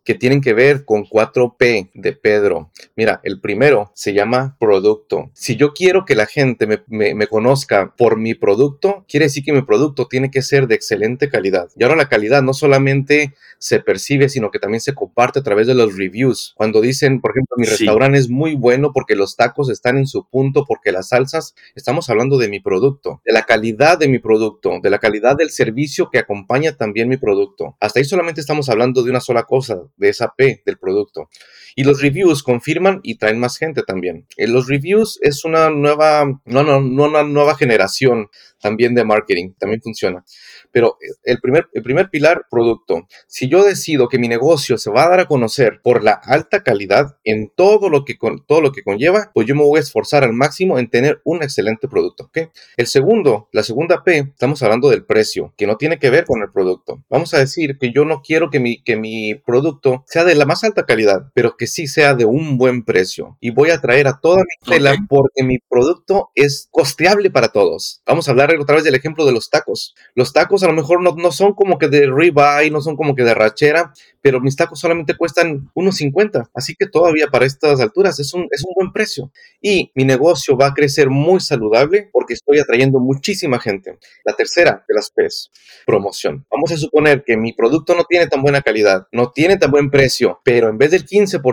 que 0.03 0.15
tienen 0.15 0.41
que 0.41 0.53
ver 0.53 0.86
con 0.86 1.05
4P 1.05 1.91
de 1.93 2.13
Pedro. 2.13 2.72
Mira, 2.96 3.20
el 3.24 3.39
primero 3.39 3.91
se 3.93 4.13
llama 4.13 4.58
producto. 4.60 5.29
Si 5.34 5.55
yo 5.55 5.74
quiero 5.74 6.05
que 6.05 6.15
la 6.15 6.25
gente 6.25 6.67
me, 6.88 7.27
conozca 7.27 7.93
por 7.96 8.17
mi 8.17 8.34
producto, 8.34 9.05
quiere 9.08 9.27
decir 9.27 9.43
que 9.43 9.53
mi 9.53 9.62
producto 9.62 10.08
tiene 10.08 10.31
que 10.31 10.41
ser 10.41 10.67
de 10.67 10.75
excelente 10.75 11.29
calidad. 11.29 11.70
Y 11.75 11.84
ahora 11.84 11.96
la 11.96 12.10
calidad 12.10 12.41
no 12.41 12.53
solamente 12.53 13.34
se 13.60 13.79
percibe, 13.79 14.27
sino 14.29 14.50
que 14.50 14.60
también 14.60 14.81
se 14.81 14.96
comparte 14.96 15.39
a 15.39 15.43
través 15.43 15.67
de 15.67 15.75
los 15.75 15.96
reviews. 15.96 16.53
Cuando 16.55 16.81
dicen, 16.81 17.22
por 17.22 17.31
ejemplo, 17.31 17.55
mi 17.58 17.65
restaurante 17.65 18.17
es 18.17 18.29
muy 18.29 18.55
bueno 18.55 18.91
porque 18.93 19.15
los 19.15 19.36
tacos 19.36 19.70
están 19.70 19.98
en 19.98 20.08
su 20.08 20.27
punto, 20.27 20.65
porque 20.67 20.91
las 20.91 21.10
salsas, 21.10 21.53
estamos 21.75 22.10
hablando 22.10 22.38
de 22.38 22.50
mi 22.50 22.60
producto, 22.60 23.22
de 23.24 23.34
la 23.34 23.43
calidad 23.43 24.00
de 24.00 24.08
mi 24.08 24.20
producto, 24.20 24.79
de 24.81 24.89
la 24.89 25.00
calidad 25.00 25.36
del 25.38 25.51
servicio 25.51 26.10
que 26.10 26.20
acompaña 26.20 26.75
también 26.75 27.08
mi 27.08 27.17
producto. 27.17 27.77
Hasta 27.79 28.00
ahí 28.00 28.05
solamente 28.05 28.41
estamos 28.41 28.70
hablando 28.70 29.03
de 29.03 29.12
una 29.12 29.22
sola 29.22 29.43
cosa, 29.43 29.81
de 29.98 30.10
esa 30.10 30.33
P 30.36 30.62
del 30.65 30.77
producto. 30.77 31.29
Y 31.75 31.84
los 31.84 32.01
reviews 32.01 32.44
confirman 32.44 33.00
y 33.04 33.16
traen 33.16 33.40
más 33.40 33.58
gente 33.58 33.84
también. 33.84 34.25
Eh, 34.38 34.48
los 34.48 34.68
reviews 34.68 35.20
es 35.22 35.46
una 35.46 35.70
nueva, 35.70 36.25
no, 36.46 36.63
no, 36.63 36.82
no 36.82 37.06
una 37.06 37.24
nueva 37.24 37.56
generación 37.56 38.30
también 38.62 38.96
de 38.96 39.04
marketing, 39.04 39.54
también 39.58 39.82
funciona. 39.82 40.24
Pero 40.72 40.98
eh, 41.01 41.13
el 41.24 41.40
primer, 41.40 41.68
el 41.74 41.84
primer 41.84 42.10
pilar, 42.10 42.46
producto. 42.50 43.08
Si 43.28 43.50
yo 43.50 43.63
decido 43.63 44.08
que 44.08 44.20
mi 44.20 44.28
negocio 44.28 44.78
se 44.78 44.92
va 44.92 45.06
a 45.06 45.10
dar 45.10 45.20
a 45.22 45.25
conocer 45.25 45.82
por 45.84 46.04
la 46.04 46.13
alta 46.13 46.63
calidad 46.63 47.18
en 47.24 47.51
todo 47.54 47.90
lo 47.90 48.06
que, 48.06 48.18
con, 48.18 48.46
todo 48.46 48.62
lo 48.62 48.72
que 48.72 48.84
conlleva, 48.84 49.32
pues 49.34 49.48
yo 49.48 49.56
me 49.56 49.63
voy 49.63 49.78
a 49.78 49.82
esforzar 49.82 50.24
al 50.24 50.34
máximo 50.34 50.80
en 50.80 50.90
tener 50.90 51.22
un 51.25 51.44
excelente 51.44 51.88
producto. 51.88 52.25
¿okay? 52.25 52.50
El 52.78 52.88
segundo, 52.88 53.50
la 53.51 53.63
segunda 53.63 54.04
P, 54.04 54.18
estamos 54.20 54.62
hablando 54.63 54.90
del 54.90 55.06
precio, 55.06 55.54
que 55.58 55.68
no 55.68 55.78
tiene 55.78 56.00
que 56.00 56.10
ver 56.10 56.25
con 56.25 56.42
el 56.42 56.51
producto. 56.51 57.04
Vamos 57.10 57.34
a 57.34 57.40
decir 57.40 57.78
que 57.80 57.92
yo 57.92 58.06
no 58.06 58.22
quiero 58.22 58.50
que 58.50 58.60
mi, 58.60 58.82
que 58.84 58.96
mi 58.96 59.36
producto 59.36 60.04
sea 60.08 60.24
de 60.24 60.36
la 60.36 60.46
más 60.46 60.63
alta 60.63 60.86
calidad, 60.86 61.32
pero 61.34 61.56
que 61.62 61.68
sí 61.68 61.86
sea 61.86 62.15
de 62.15 62.25
un 62.25 62.58
buen 62.58 62.84
precio. 62.84 63.38
Y 63.39 63.51
voy 63.51 63.70
a 63.70 63.80
traer 63.80 64.08
a 64.08 64.20
toda 64.20 64.38
mi 64.38 64.68
tela 64.68 64.96
porque 65.08 65.44
mi 65.44 65.60
producto 65.60 66.32
es 66.34 66.68
costeable 66.72 67.30
para 67.30 67.50
todos. 67.50 68.01
Vamos 68.08 68.27
a 68.27 68.32
hablar 68.32 68.51
otra 68.60 68.77
vez 68.77 68.84
del 68.84 68.96
ejemplo 68.96 69.27
de 69.27 69.32
los 69.32 69.51
tacos. 69.51 69.94
Los 70.15 70.34
tacos 70.34 70.63
a 70.63 70.68
lo 70.68 70.74
mejor 70.74 71.03
no, 71.03 71.13
no 71.15 71.32
son 71.32 71.53
como 71.53 71.77
que 71.77 71.88
de 71.88 72.08
ribeye, 72.08 72.72
no 72.72 72.82
son 72.82 72.96
como 72.96 73.13
que 73.13 73.24
de 73.24 73.36
rachera, 73.36 73.94
pero 74.22 74.41
mis 74.41 74.56
tacos 74.56 74.80
solamente 74.80 75.15
cuestan 75.15 75.70
unos 75.75 75.98
50, 75.98 76.50
así 76.56 76.74
que 76.74 76.88
todavía 76.88 77.27
para 77.27 77.46
estas 77.46 77.80
alturas 77.80 78.20
es 78.20 78.34
un, 78.34 78.48
es 78.50 78.63
un 78.63 78.74
buen 78.75 78.91
precio. 78.91 79.32
Y 79.62 79.91
mi 79.94 80.03
negocio 80.03 80.58
va 80.58 80.68
a 80.68 80.74
crecer 80.74 81.12
muy 81.12 81.41
saludable 81.41 82.10
porque 82.12 82.34
estoy 82.34 82.58
atrayendo 82.58 83.00
muchísima 83.00 83.60
gente. 83.60 84.00
La 84.25 84.34
tercera 84.34 84.84
de 84.88 84.96
las 84.96 85.12
P's, 85.12 85.51
promoción. 85.86 86.44
Vamos 86.50 86.72
a 86.72 86.77
suponer 86.77 87.24
que 87.24 87.38
mi 87.38 87.53
producto 87.53 87.94
no 87.94 88.06
tiene 88.06 88.25
tan 88.25 88.41
buena 88.41 88.62
calidad, 88.62 89.08
no 89.12 89.32
tiene 89.32 89.58
tan 89.58 89.70
buen 89.70 89.91
precio, 89.91 90.39
pero 90.44 90.70
en 90.70 90.80
vez 90.80 90.89
del 90.89 91.06
15% 91.06 91.50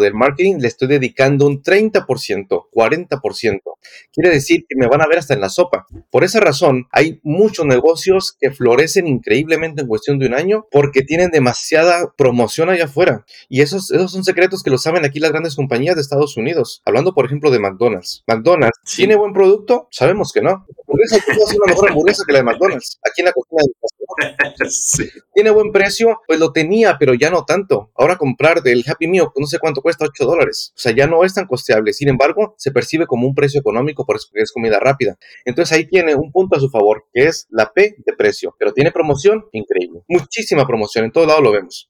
del 0.00 0.14
marketing 0.14 0.58
le 0.60 0.68
estoy 0.68 0.88
dedicando 0.88 1.46
un 1.46 1.62
30%, 1.62 2.04
40%. 2.72 3.60
Quiere 4.12 4.30
decir 4.30 4.64
que 4.68 4.76
me 4.76 4.86
van 4.86 5.02
a 5.02 5.06
ver 5.06 5.18
hasta 5.18 5.34
en 5.34 5.40
la 5.40 5.48
sopa. 5.48 5.86
Por 6.10 6.24
esa 6.24 6.40
razón, 6.40 6.86
hay 6.92 7.20
muchos 7.22 7.66
negocios 7.66 8.36
que 8.38 8.50
florecen 8.50 9.06
increíblemente 9.06 9.82
en 9.82 9.88
cuestión 9.88 10.18
de 10.18 10.26
un 10.26 10.34
año 10.34 10.66
porque 10.70 11.02
tienen 11.02 11.30
demasiada 11.30 12.12
promoción 12.16 12.68
allá 12.68 12.84
afuera. 12.84 13.24
Y 13.48 13.62
esos, 13.62 13.90
esos 13.90 14.12
son 14.12 14.24
secretos 14.24 14.62
que 14.62 14.70
lo 14.70 14.78
saben 14.78 15.04
aquí 15.04 15.18
las 15.18 15.32
grandes 15.32 15.56
compañías 15.56 15.94
de 15.94 16.02
Estados 16.02 16.36
Unidos. 16.36 16.82
Hablando, 16.84 17.14
por 17.14 17.24
ejemplo, 17.24 17.50
de 17.50 17.58
McDonald's. 17.58 18.22
McDonald's, 18.26 18.78
¿tiene 18.96 19.16
buen 19.16 19.32
producto? 19.32 19.88
Sabemos 19.90 20.32
que 20.32 20.42
no. 20.42 20.66
hamburguesa 20.86 21.16
es 21.16 21.54
una 21.54 21.72
mejor 21.72 21.90
hamburguesa 21.90 22.24
que 22.26 22.32
la 22.32 22.38
de 22.40 22.44
McDonald's. 22.44 22.98
Aquí 23.04 23.22
en 23.22 23.26
la 23.26 23.32
cocina 23.32 23.62
de 23.62 23.90
sí. 24.70 25.08
¿Tiene 25.32 25.50
buen 25.50 25.72
precio? 25.72 26.20
Pues 26.26 26.38
lo 26.38 26.52
tenía, 26.52 26.96
pero 26.98 27.14
ya 27.14 27.30
no 27.30 27.44
tanto. 27.44 27.90
Ahora 27.94 28.16
comprar 28.16 28.62
del 28.62 28.84
Happy 28.86 29.06
Meal, 29.06 29.28
no 29.40 29.46
sé 29.46 29.58
cuánto 29.58 29.80
cuesta, 29.80 30.04
8 30.04 30.24
dólares. 30.24 30.72
O 30.76 30.78
sea, 30.78 30.92
ya 30.92 31.06
no 31.06 31.24
es 31.24 31.34
tan 31.34 31.46
costeable. 31.46 31.92
Sin 31.92 32.08
embargo, 32.08 32.54
se 32.58 32.70
percibe 32.70 33.06
como 33.06 33.26
un 33.26 33.34
precio 33.34 33.60
económico 33.60 34.04
por 34.04 34.16
eso 34.16 34.28
que 34.32 34.42
es 34.42 34.52
comida 34.52 34.78
rápida. 34.78 35.18
Entonces 35.44 35.76
ahí 35.76 35.86
tiene 35.86 36.14
un 36.14 36.30
punto 36.30 36.56
a 36.56 36.60
su 36.60 36.68
favor, 36.68 37.06
que 37.12 37.26
es 37.26 37.46
la 37.50 37.72
P 37.72 37.96
de 38.04 38.12
precio. 38.12 38.54
Pero 38.58 38.72
tiene 38.72 38.92
promoción 38.92 39.46
increíble. 39.52 40.02
Muchísima 40.08 40.66
promoción. 40.66 41.06
En 41.06 41.12
todo 41.12 41.26
lado 41.26 41.40
lo 41.40 41.52
vemos. 41.52 41.88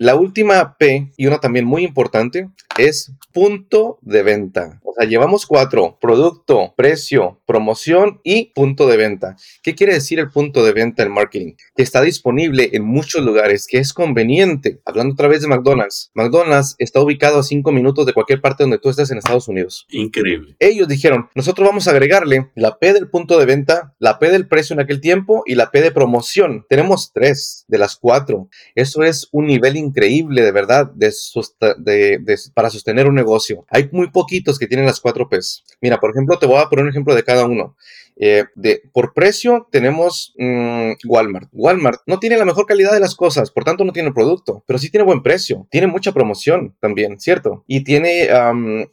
La 0.00 0.14
última 0.14 0.78
P, 0.78 1.12
y 1.18 1.26
una 1.26 1.40
también 1.40 1.66
muy 1.66 1.84
importante, 1.84 2.48
es 2.78 3.12
punto 3.34 3.98
de 4.00 4.22
venta. 4.22 4.80
O 4.82 4.94
sea, 4.94 5.06
llevamos 5.06 5.44
cuatro, 5.44 5.98
producto, 6.00 6.72
precio, 6.74 7.38
promoción 7.46 8.18
y 8.24 8.46
punto 8.54 8.88
de 8.88 8.96
venta. 8.96 9.36
¿Qué 9.62 9.74
quiere 9.74 9.92
decir 9.92 10.18
el 10.18 10.30
punto 10.30 10.64
de 10.64 10.72
venta 10.72 11.02
en 11.02 11.12
marketing? 11.12 11.52
Que 11.76 11.82
está 11.82 12.00
disponible 12.00 12.70
en 12.72 12.82
muchos 12.82 13.22
lugares, 13.22 13.66
que 13.68 13.76
es 13.76 13.92
conveniente. 13.92 14.80
Hablando 14.86 15.12
otra 15.12 15.28
vez 15.28 15.42
de 15.42 15.48
McDonald's. 15.48 16.10
McDonald's 16.14 16.76
está 16.78 17.02
ubicado 17.02 17.38
a 17.38 17.42
cinco 17.42 17.70
minutos 17.70 18.06
de 18.06 18.14
cualquier 18.14 18.40
parte 18.40 18.64
donde 18.64 18.78
tú 18.78 18.88
estés 18.88 19.10
en 19.10 19.18
Estados 19.18 19.48
Unidos. 19.48 19.86
Increíble. 19.90 20.56
Ellos 20.60 20.88
dijeron, 20.88 21.28
nosotros 21.34 21.68
vamos 21.68 21.86
a 21.86 21.90
agregarle 21.90 22.50
la 22.54 22.78
P 22.78 22.94
del 22.94 23.10
punto 23.10 23.38
de 23.38 23.44
venta, 23.44 23.94
la 23.98 24.18
P 24.18 24.30
del 24.30 24.48
precio 24.48 24.72
en 24.72 24.80
aquel 24.80 25.02
tiempo 25.02 25.42
y 25.44 25.56
la 25.56 25.70
P 25.70 25.82
de 25.82 25.92
promoción. 25.92 26.64
Tenemos 26.70 27.12
tres 27.12 27.66
de 27.68 27.76
las 27.76 27.96
cuatro. 27.96 28.48
Eso 28.74 29.02
es 29.02 29.28
un 29.30 29.46
nivel 29.46 29.76
increíble, 29.76 29.89
de 29.92 30.52
verdad, 30.52 30.90
de, 30.94 32.36
para 32.54 32.70
sostener 32.70 33.06
un 33.06 33.14
negocio. 33.14 33.64
Hay 33.68 33.88
muy 33.92 34.10
poquitos 34.10 34.58
que 34.58 34.66
tienen 34.66 34.86
las 34.86 35.00
cuatro 35.00 35.28
P's. 35.28 35.64
Mira, 35.80 35.98
por 35.98 36.10
ejemplo, 36.10 36.38
te 36.38 36.46
voy 36.46 36.58
a 36.58 36.68
poner 36.68 36.84
un 36.84 36.90
ejemplo 36.90 37.14
de 37.14 37.24
cada 37.24 37.46
uno. 37.46 37.76
Eh, 38.16 38.44
de, 38.54 38.82
por 38.92 39.14
precio 39.14 39.68
tenemos 39.70 40.34
mm, 40.38 40.92
Walmart. 41.06 41.48
Walmart 41.52 42.00
no 42.06 42.18
tiene 42.18 42.36
la 42.36 42.44
mejor 42.44 42.66
calidad 42.66 42.92
de 42.92 43.00
las 43.00 43.14
cosas, 43.14 43.50
por 43.50 43.64
tanto 43.64 43.84
no 43.84 43.92
tiene 43.92 44.12
producto, 44.12 44.62
pero 44.66 44.78
sí 44.78 44.90
tiene 44.90 45.04
buen 45.04 45.22
precio, 45.22 45.66
tiene 45.70 45.86
mucha 45.86 46.12
promoción 46.12 46.76
también, 46.80 47.18
¿cierto? 47.20 47.64
Y 47.66 47.82
tiene 47.84 48.28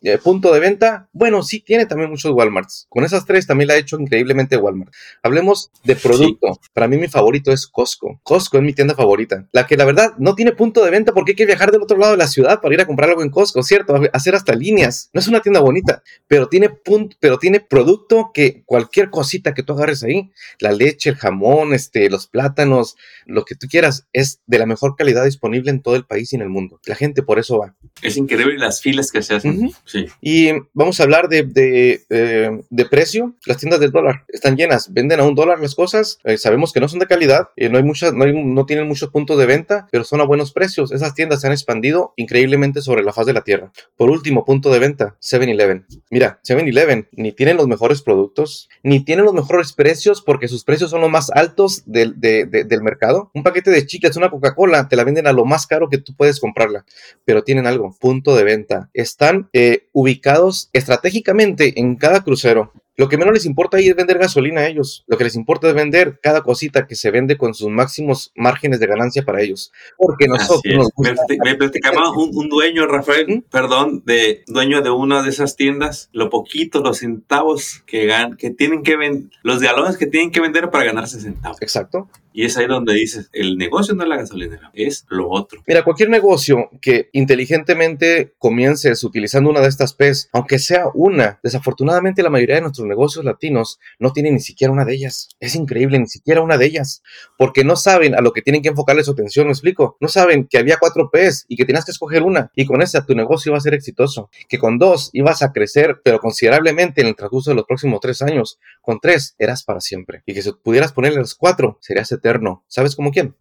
eh, 0.01 0.17
punto 0.23 0.53
de 0.53 0.59
venta, 0.59 1.09
bueno, 1.11 1.43
sí 1.43 1.59
tiene 1.59 1.85
también 1.85 2.09
muchos 2.09 2.31
Walmarts. 2.31 2.87
Con 2.89 3.03
esas 3.03 3.25
tres 3.25 3.47
también 3.47 3.67
la 3.67 3.73
ha 3.73 3.77
hecho 3.77 3.99
increíblemente 3.99 4.57
Walmart. 4.57 4.93
Hablemos 5.23 5.71
de 5.83 5.95
producto. 5.95 6.59
Para 6.73 6.87
mí 6.87 6.97
mi 6.97 7.07
favorito 7.07 7.51
es 7.51 7.67
Costco. 7.67 8.19
Costco 8.23 8.57
es 8.57 8.63
mi 8.63 8.73
tienda 8.73 8.95
favorita. 8.95 9.47
La 9.51 9.65
que 9.65 9.77
la 9.77 9.85
verdad 9.85 10.13
no 10.17 10.35
tiene 10.35 10.51
punto 10.51 10.83
de 10.83 10.91
venta 10.91 11.13
porque 11.13 11.31
hay 11.31 11.35
que 11.35 11.45
viajar 11.45 11.71
del 11.71 11.81
otro 11.81 11.97
lado 11.97 12.13
de 12.13 12.17
la 12.17 12.27
ciudad 12.27 12.61
para 12.61 12.73
ir 12.73 12.81
a 12.81 12.85
comprar 12.85 13.09
algo 13.09 13.23
en 13.23 13.29
Costco, 13.29 13.63
¿cierto? 13.63 13.99
Hacer 14.13 14.35
hasta 14.35 14.53
líneas. 14.53 15.09
No 15.13 15.19
es 15.19 15.27
una 15.27 15.41
tienda 15.41 15.59
bonita, 15.59 16.01
pero 16.27 16.47
tiene 16.47 16.69
punto, 16.69 17.15
pero 17.19 17.37
tiene 17.37 17.59
producto 17.59 18.31
que 18.33 18.63
cualquier 18.65 19.09
cosita 19.17 19.55
que 19.55 19.63
tú 19.63 19.73
agarres 19.73 20.03
ahí, 20.03 20.29
la 20.59 20.71
leche, 20.71 21.09
el 21.09 21.15
jamón, 21.15 21.73
este, 21.73 22.07
los 22.07 22.27
plátanos, 22.27 22.95
lo 23.25 23.45
que 23.45 23.55
tú 23.55 23.65
quieras, 23.67 24.05
es 24.13 24.41
de 24.45 24.59
la 24.59 24.67
mejor 24.67 24.95
calidad 24.95 25.25
disponible 25.25 25.71
en 25.71 25.81
todo 25.81 25.95
el 25.95 26.05
país 26.05 26.31
y 26.31 26.35
en 26.35 26.43
el 26.43 26.49
mundo. 26.49 26.79
La 26.85 26.93
gente 26.93 27.23
por 27.23 27.39
eso 27.39 27.57
va. 27.57 27.75
Es 28.03 28.15
increíble 28.15 28.59
las 28.59 28.79
filas 28.79 29.11
que 29.11 29.23
se 29.23 29.33
hacen. 29.33 29.71
sí. 29.85 30.05
Y 30.21 30.49
vamos 30.73 30.99
a 30.99 31.03
hablar 31.03 31.29
de, 31.29 31.41
de, 31.41 32.05
eh, 32.11 32.61
de, 32.69 32.85
precio. 32.85 33.33
Las 33.47 33.57
tiendas 33.57 33.79
del 33.79 33.89
dólar 33.89 34.23
están 34.27 34.55
llenas, 34.55 34.93
venden 34.93 35.19
a 35.19 35.23
un 35.23 35.33
dólar 35.33 35.59
las 35.59 35.73
cosas. 35.73 36.19
Eh, 36.23 36.37
sabemos 36.37 36.71
que 36.73 36.79
no 36.79 36.87
son 36.87 36.99
de 36.99 37.07
calidad, 37.07 37.49
eh, 37.55 37.69
no, 37.69 37.79
hay 37.79 37.83
muchas, 37.83 38.13
no, 38.13 38.23
hay, 38.23 38.33
no 38.33 38.67
tienen 38.67 38.87
muchos 38.87 39.09
puntos 39.09 39.39
de 39.39 39.47
venta, 39.47 39.87
pero 39.91 40.03
son 40.03 40.21
a 40.21 40.25
buenos 40.25 40.53
precios. 40.53 40.91
Esas 40.91 41.15
tiendas 41.15 41.41
se 41.41 41.47
han 41.47 41.53
expandido 41.53 42.13
increíblemente 42.17 42.83
sobre 42.83 43.01
la 43.01 43.13
faz 43.13 43.25
de 43.25 43.33
la 43.33 43.41
tierra. 43.41 43.71
Por 43.95 44.11
último, 44.11 44.45
punto 44.45 44.71
de 44.71 44.77
venta, 44.77 45.17
7-Eleven. 45.23 45.87
Mira, 46.11 46.39
7-Eleven 46.47 47.07
ni 47.13 47.31
tienen 47.31 47.57
los 47.57 47.67
mejores 47.67 48.03
productos, 48.03 48.69
ni 48.83 48.96
tienen 49.03 49.25
los 49.25 49.33
mejores 49.33 49.73
precios 49.73 50.21
porque 50.21 50.47
sus 50.47 50.63
precios 50.63 50.91
son 50.91 51.01
los 51.01 51.09
más 51.09 51.29
altos 51.31 51.83
del, 51.85 52.19
del 52.19 52.81
mercado. 52.81 53.31
Un 53.33 53.43
paquete 53.43 53.71
de 53.71 53.85
chicas, 53.85 54.15
una 54.17 54.29
Coca-Cola, 54.29 54.87
te 54.87 54.95
la 54.95 55.03
venden 55.03 55.27
a 55.27 55.33
lo 55.33 55.45
más 55.45 55.67
caro 55.67 55.89
que 55.89 55.97
tú 55.97 56.13
puedes 56.15 56.39
comprarla, 56.39 56.85
pero 57.25 57.43
tienen 57.43 57.67
algo, 57.67 57.95
punto 57.99 58.35
de 58.35 58.43
venta. 58.43 58.89
Están 58.93 59.49
eh, 59.53 59.87
ubicados 59.91 60.69
estratégicamente 60.73 61.79
en 61.79 61.95
cada 61.95 62.23
crucero. 62.23 62.71
Lo 62.97 63.07
que 63.07 63.17
menos 63.17 63.33
les 63.33 63.45
importa 63.45 63.77
ahí 63.77 63.87
es 63.87 63.95
vender 63.95 64.17
gasolina 64.17 64.61
a 64.61 64.67
ellos. 64.67 65.03
Lo 65.05 65.17
que 65.17 65.23
les 65.23 65.35
importa 65.35 65.69
es 65.69 65.75
vender 65.75 66.19
cada 66.21 66.41
cosita 66.41 66.87
que 66.87 66.95
se 66.95 67.11
vende 67.11 67.37
con 67.37 67.53
sus 67.53 67.69
máximos 67.69 68.31
márgenes 68.35 68.79
de 68.79 68.87
ganancia 68.87 69.23
para 69.23 69.41
ellos. 69.41 69.71
Porque 69.97 70.27
nosotros 70.27 70.89
Me, 70.97 71.55
platicaba 71.55 72.11
un, 72.17 72.49
dueño, 72.49 72.87
Rafael, 72.87 73.27
¿Mm? 73.27 73.41
perdón, 73.51 74.01
de 74.05 74.43
dueño 74.47 74.81
de 74.81 74.89
una 74.89 75.21
de 75.21 75.29
esas 75.29 75.55
tiendas, 75.55 76.09
lo 76.11 76.31
poquito, 76.31 76.81
los 76.81 76.97
centavos 76.97 77.83
que, 77.85 78.07
gan 78.07 78.35
que 78.35 78.49
tienen 78.49 78.81
que 78.81 78.97
vender, 78.97 79.29
los 79.43 79.61
galones 79.61 79.97
que 79.97 80.07
tienen 80.07 80.31
que 80.31 80.41
vender 80.41 80.71
para 80.71 80.85
ganarse 80.85 81.19
centavos. 81.19 81.61
Exacto. 81.61 82.09
Y 82.37 82.45
es 82.45 82.55
ahí 82.55 82.67
donde 82.67 82.93
dices, 82.93 83.31
el 83.33 83.57
negocio 83.57 83.95
no 83.95 84.03
es 84.03 84.09
la 84.09 84.17
gasolinera, 84.17 84.69
es 84.75 85.07
lo 85.09 85.27
otro. 85.27 85.63
Mira, 85.65 85.83
cualquier 85.83 86.11
negocio 86.11 86.69
que 86.81 87.09
inteligentemente 87.11 88.35
comiences 88.37 89.03
utilizando 89.03 89.49
una 89.49 89.59
de 89.61 89.69
estas 89.69 89.95
P's, 89.95 90.29
aunque 90.33 90.59
sea 90.59 90.83
una, 90.93 91.39
desafortunadamente 91.41 92.21
la 92.21 92.29
mayoría 92.29 92.57
de 92.57 92.61
nuestros 92.61 92.85
negocios 92.85 93.25
latinos 93.25 93.79
no 93.97 94.13
tienen 94.13 94.35
ni 94.35 94.39
siquiera 94.39 94.71
una 94.71 94.85
de 94.85 94.93
ellas. 94.93 95.29
Es 95.39 95.55
increíble, 95.55 95.97
ni 95.97 96.05
siquiera 96.05 96.41
una 96.41 96.59
de 96.59 96.67
ellas, 96.67 97.01
porque 97.39 97.63
no 97.63 97.75
saben 97.75 98.13
a 98.13 98.21
lo 98.21 98.33
que 98.33 98.43
tienen 98.43 98.61
que 98.61 98.69
enfocarle 98.69 99.03
su 99.03 99.13
atención, 99.13 99.47
¿me 99.47 99.53
explico? 99.53 99.97
No 99.99 100.07
saben 100.07 100.45
que 100.47 100.59
había 100.59 100.77
cuatro 100.77 101.09
P's 101.09 101.45
y 101.47 101.55
que 101.55 101.65
tenías 101.65 101.85
que 101.85 101.91
escoger 101.91 102.21
una 102.21 102.51
y 102.53 102.67
con 102.67 102.83
esa 102.83 103.03
tu 103.03 103.15
negocio 103.15 103.49
iba 103.49 103.57
a 103.57 103.61
ser 103.61 103.73
exitoso, 103.73 104.29
que 104.47 104.59
con 104.59 104.77
dos 104.77 105.09
ibas 105.11 105.41
a 105.41 105.51
crecer, 105.51 106.01
pero 106.03 106.19
considerablemente 106.19 107.01
en 107.01 107.07
el 107.07 107.15
transcurso 107.15 107.49
de 107.49 107.55
los 107.55 107.65
próximos 107.65 107.99
tres 107.99 108.21
años, 108.21 108.59
con 108.83 108.99
tres 108.99 109.33
eras 109.39 109.63
para 109.63 109.81
siempre 109.81 110.21
y 110.27 110.35
que 110.35 110.43
si 110.43 110.51
pudieras 110.51 110.93
ponerle 110.93 111.17
las 111.17 111.33
cuatro, 111.33 111.79
serías 111.81 112.11
eterno 112.11 112.26
¿Sabes 112.67 112.95
cómo 112.95 113.11
quién? 113.11 113.35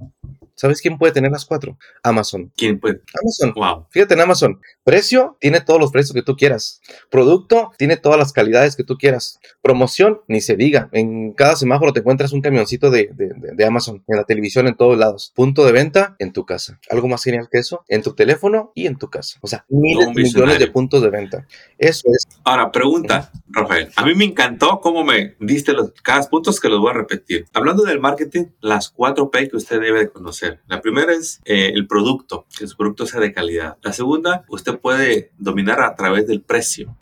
¿Sabes 0.57 0.81
quién 0.81 0.99
puede 0.99 1.13
tener 1.13 1.31
las 1.31 1.45
cuatro? 1.45 1.79
Amazon. 2.03 2.51
¿Quién 2.57 2.81
puede? 2.81 3.03
Amazon. 3.23 3.53
Wow. 3.55 3.87
Fíjate 3.91 4.15
en 4.15 4.21
Amazon. 4.21 4.61
Precio, 4.85 5.37
tiene 5.41 5.61
todos 5.61 5.79
los 5.79 5.93
precios 5.93 6.15
que 6.15 6.23
tú 6.23 6.37
quieras. 6.37 6.81
Producto, 7.11 7.73
tiene 7.77 7.97
todas 7.97 8.19
las 8.19 8.33
calidades 8.33 8.75
que 8.75 8.85
tú 8.85 8.97
quieras. 8.97 9.39
Promoción, 9.63 10.21
ni 10.29 10.41
se 10.41 10.57
diga. 10.57 10.89
En 10.93 11.33
cada 11.33 11.57
semáforo 11.57 11.93
te 11.93 12.01
encuentras 12.01 12.33
un 12.33 12.41
camioncito 12.41 12.91
de, 12.91 13.11
de, 13.13 13.65
Amazon, 13.65 14.03
en 14.07 14.17
la 14.17 14.25
televisión, 14.25 14.67
en 14.67 14.77
todos 14.77 14.97
lados. 14.97 15.33
Punto 15.35 15.65
de 15.65 15.73
venta, 15.73 16.17
en 16.19 16.33
tu 16.33 16.47
casa. 16.47 16.81
Algo 16.89 17.09
más 17.09 17.23
genial 17.23 17.49
que 17.51 17.59
eso, 17.59 17.85
en 17.89 18.03
tu 18.03 18.15
teléfono 18.15 18.73
y 18.75 18.87
en 18.87 18.97
tu 18.97 19.11
casa. 19.11 19.39
O 19.43 19.47
sea, 19.47 19.65
miles, 19.69 20.09
millones 20.15 20.59
de 20.59 20.69
puntos 20.69 21.03
de 21.03 21.11
venta. 21.11 21.47
Eso 21.79 22.09
es. 22.15 22.27
Ahora, 22.45 22.71
pregunta, 22.73 23.31
Rafael. 23.49 23.91
A 23.97 24.05
mí 24.05 24.15
me 24.15 24.25
encantó 24.25 24.81
cómo 24.81 25.05
me 25.05 25.37
diste 25.41 25.73
los 25.73 25.93
cada 26.03 26.23
puntos 26.29 26.61
que 26.61 26.69
los 26.69 26.81
voy 26.81 26.91
a 26.91 26.95
repetir. 26.95 27.47
Hablando 27.53 27.83
del 27.83 28.01
marketing, 28.01 28.47
las 28.61 28.91
cuatro 28.91 29.31
P 29.31 29.49
que 29.49 29.57
usted 29.57 29.81
debe 29.81 30.01
de 30.01 30.09
conocer. 30.11 30.46
La 30.67 30.81
primera 30.81 31.13
es 31.13 31.41
eh, 31.45 31.73
el 31.75 31.87
producto, 31.87 32.47
que 32.57 32.67
su 32.67 32.77
producto 32.77 33.07
sea 33.07 33.21
de 33.21 33.33
calidad. 33.33 33.77
La 33.83 33.93
segunda, 33.93 34.45
usted 34.49 34.79
puede 34.79 35.33
dominar 35.39 35.81
a 35.81 35.95
través 35.95 36.27
del 36.27 36.43
precio 36.43 36.97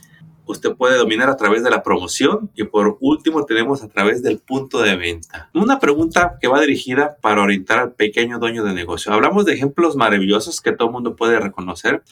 usted 0.45 0.75
puede 0.75 0.97
dominar 0.97 1.29
a 1.29 1.37
través 1.37 1.63
de 1.63 1.69
la 1.69 1.83
promoción 1.83 2.51
y 2.55 2.63
por 2.63 2.97
último 3.01 3.45
tenemos 3.45 3.83
a 3.83 3.89
través 3.89 4.21
del 4.21 4.39
punto 4.39 4.81
de 4.81 4.95
venta. 4.95 5.49
Una 5.53 5.79
pregunta 5.79 6.37
que 6.39 6.47
va 6.47 6.61
dirigida 6.61 7.17
para 7.21 7.41
orientar 7.41 7.79
al 7.79 7.93
pequeño 7.93 8.39
dueño 8.39 8.63
de 8.63 8.73
negocio. 8.73 9.11
Hablamos 9.11 9.45
de 9.45 9.53
ejemplos 9.53 9.95
maravillosos 9.95 10.61
que 10.61 10.71
todo 10.71 10.89
el 10.89 10.93
mundo 10.93 11.15
puede 11.15 11.39
reconocer, 11.39 12.03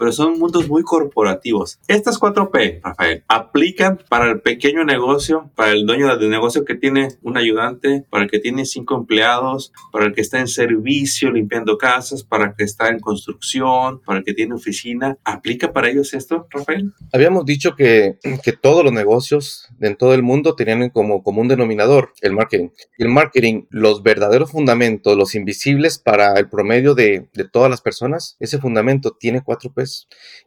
pero 0.00 0.12
son 0.12 0.38
mundos 0.38 0.66
muy 0.66 0.82
corporativos. 0.82 1.78
Estas 1.86 2.18
4P, 2.18 2.80
Rafael, 2.82 3.22
aplican 3.28 3.98
para 4.08 4.30
el 4.30 4.40
pequeño 4.40 4.82
negocio, 4.82 5.50
para 5.54 5.72
el 5.72 5.84
dueño 5.84 6.16
de 6.16 6.26
negocio 6.26 6.64
que 6.64 6.74
tiene 6.74 7.08
un 7.22 7.36
ayudante, 7.36 8.06
para 8.08 8.24
el 8.24 8.30
que 8.30 8.38
tiene 8.38 8.64
cinco 8.64 8.96
empleados, 8.96 9.74
para 9.92 10.06
el 10.06 10.14
que 10.14 10.22
está 10.22 10.40
en 10.40 10.48
servicio 10.48 11.30
limpiando 11.30 11.76
casas, 11.76 12.24
para 12.24 12.46
el 12.46 12.54
que 12.56 12.64
está 12.64 12.88
en 12.88 12.98
construcción, 12.98 14.00
para 14.00 14.20
el 14.20 14.24
que 14.24 14.32
tiene 14.32 14.54
oficina. 14.54 15.18
¿Aplica 15.22 15.70
para 15.74 15.90
ellos 15.90 16.14
esto, 16.14 16.46
Rafael? 16.48 16.94
Habíamos 17.12 17.44
dicho 17.44 17.76
que, 17.76 18.16
que 18.42 18.52
todos 18.52 18.82
los 18.82 18.94
negocios 18.94 19.68
en 19.80 19.96
todo 19.96 20.14
el 20.14 20.22
mundo 20.22 20.54
tenían 20.54 20.88
como 20.88 21.22
común 21.22 21.46
denominador 21.46 22.14
el 22.22 22.32
marketing. 22.32 22.70
El 22.96 23.10
marketing, 23.10 23.64
los 23.68 24.02
verdaderos 24.02 24.50
fundamentos, 24.50 25.14
los 25.14 25.34
invisibles 25.34 25.98
para 25.98 26.32
el 26.38 26.48
promedio 26.48 26.94
de, 26.94 27.28
de 27.34 27.44
todas 27.46 27.68
las 27.68 27.82
personas, 27.82 28.38
ese 28.40 28.58
fundamento 28.58 29.14
tiene 29.20 29.42
4P 29.42 29.89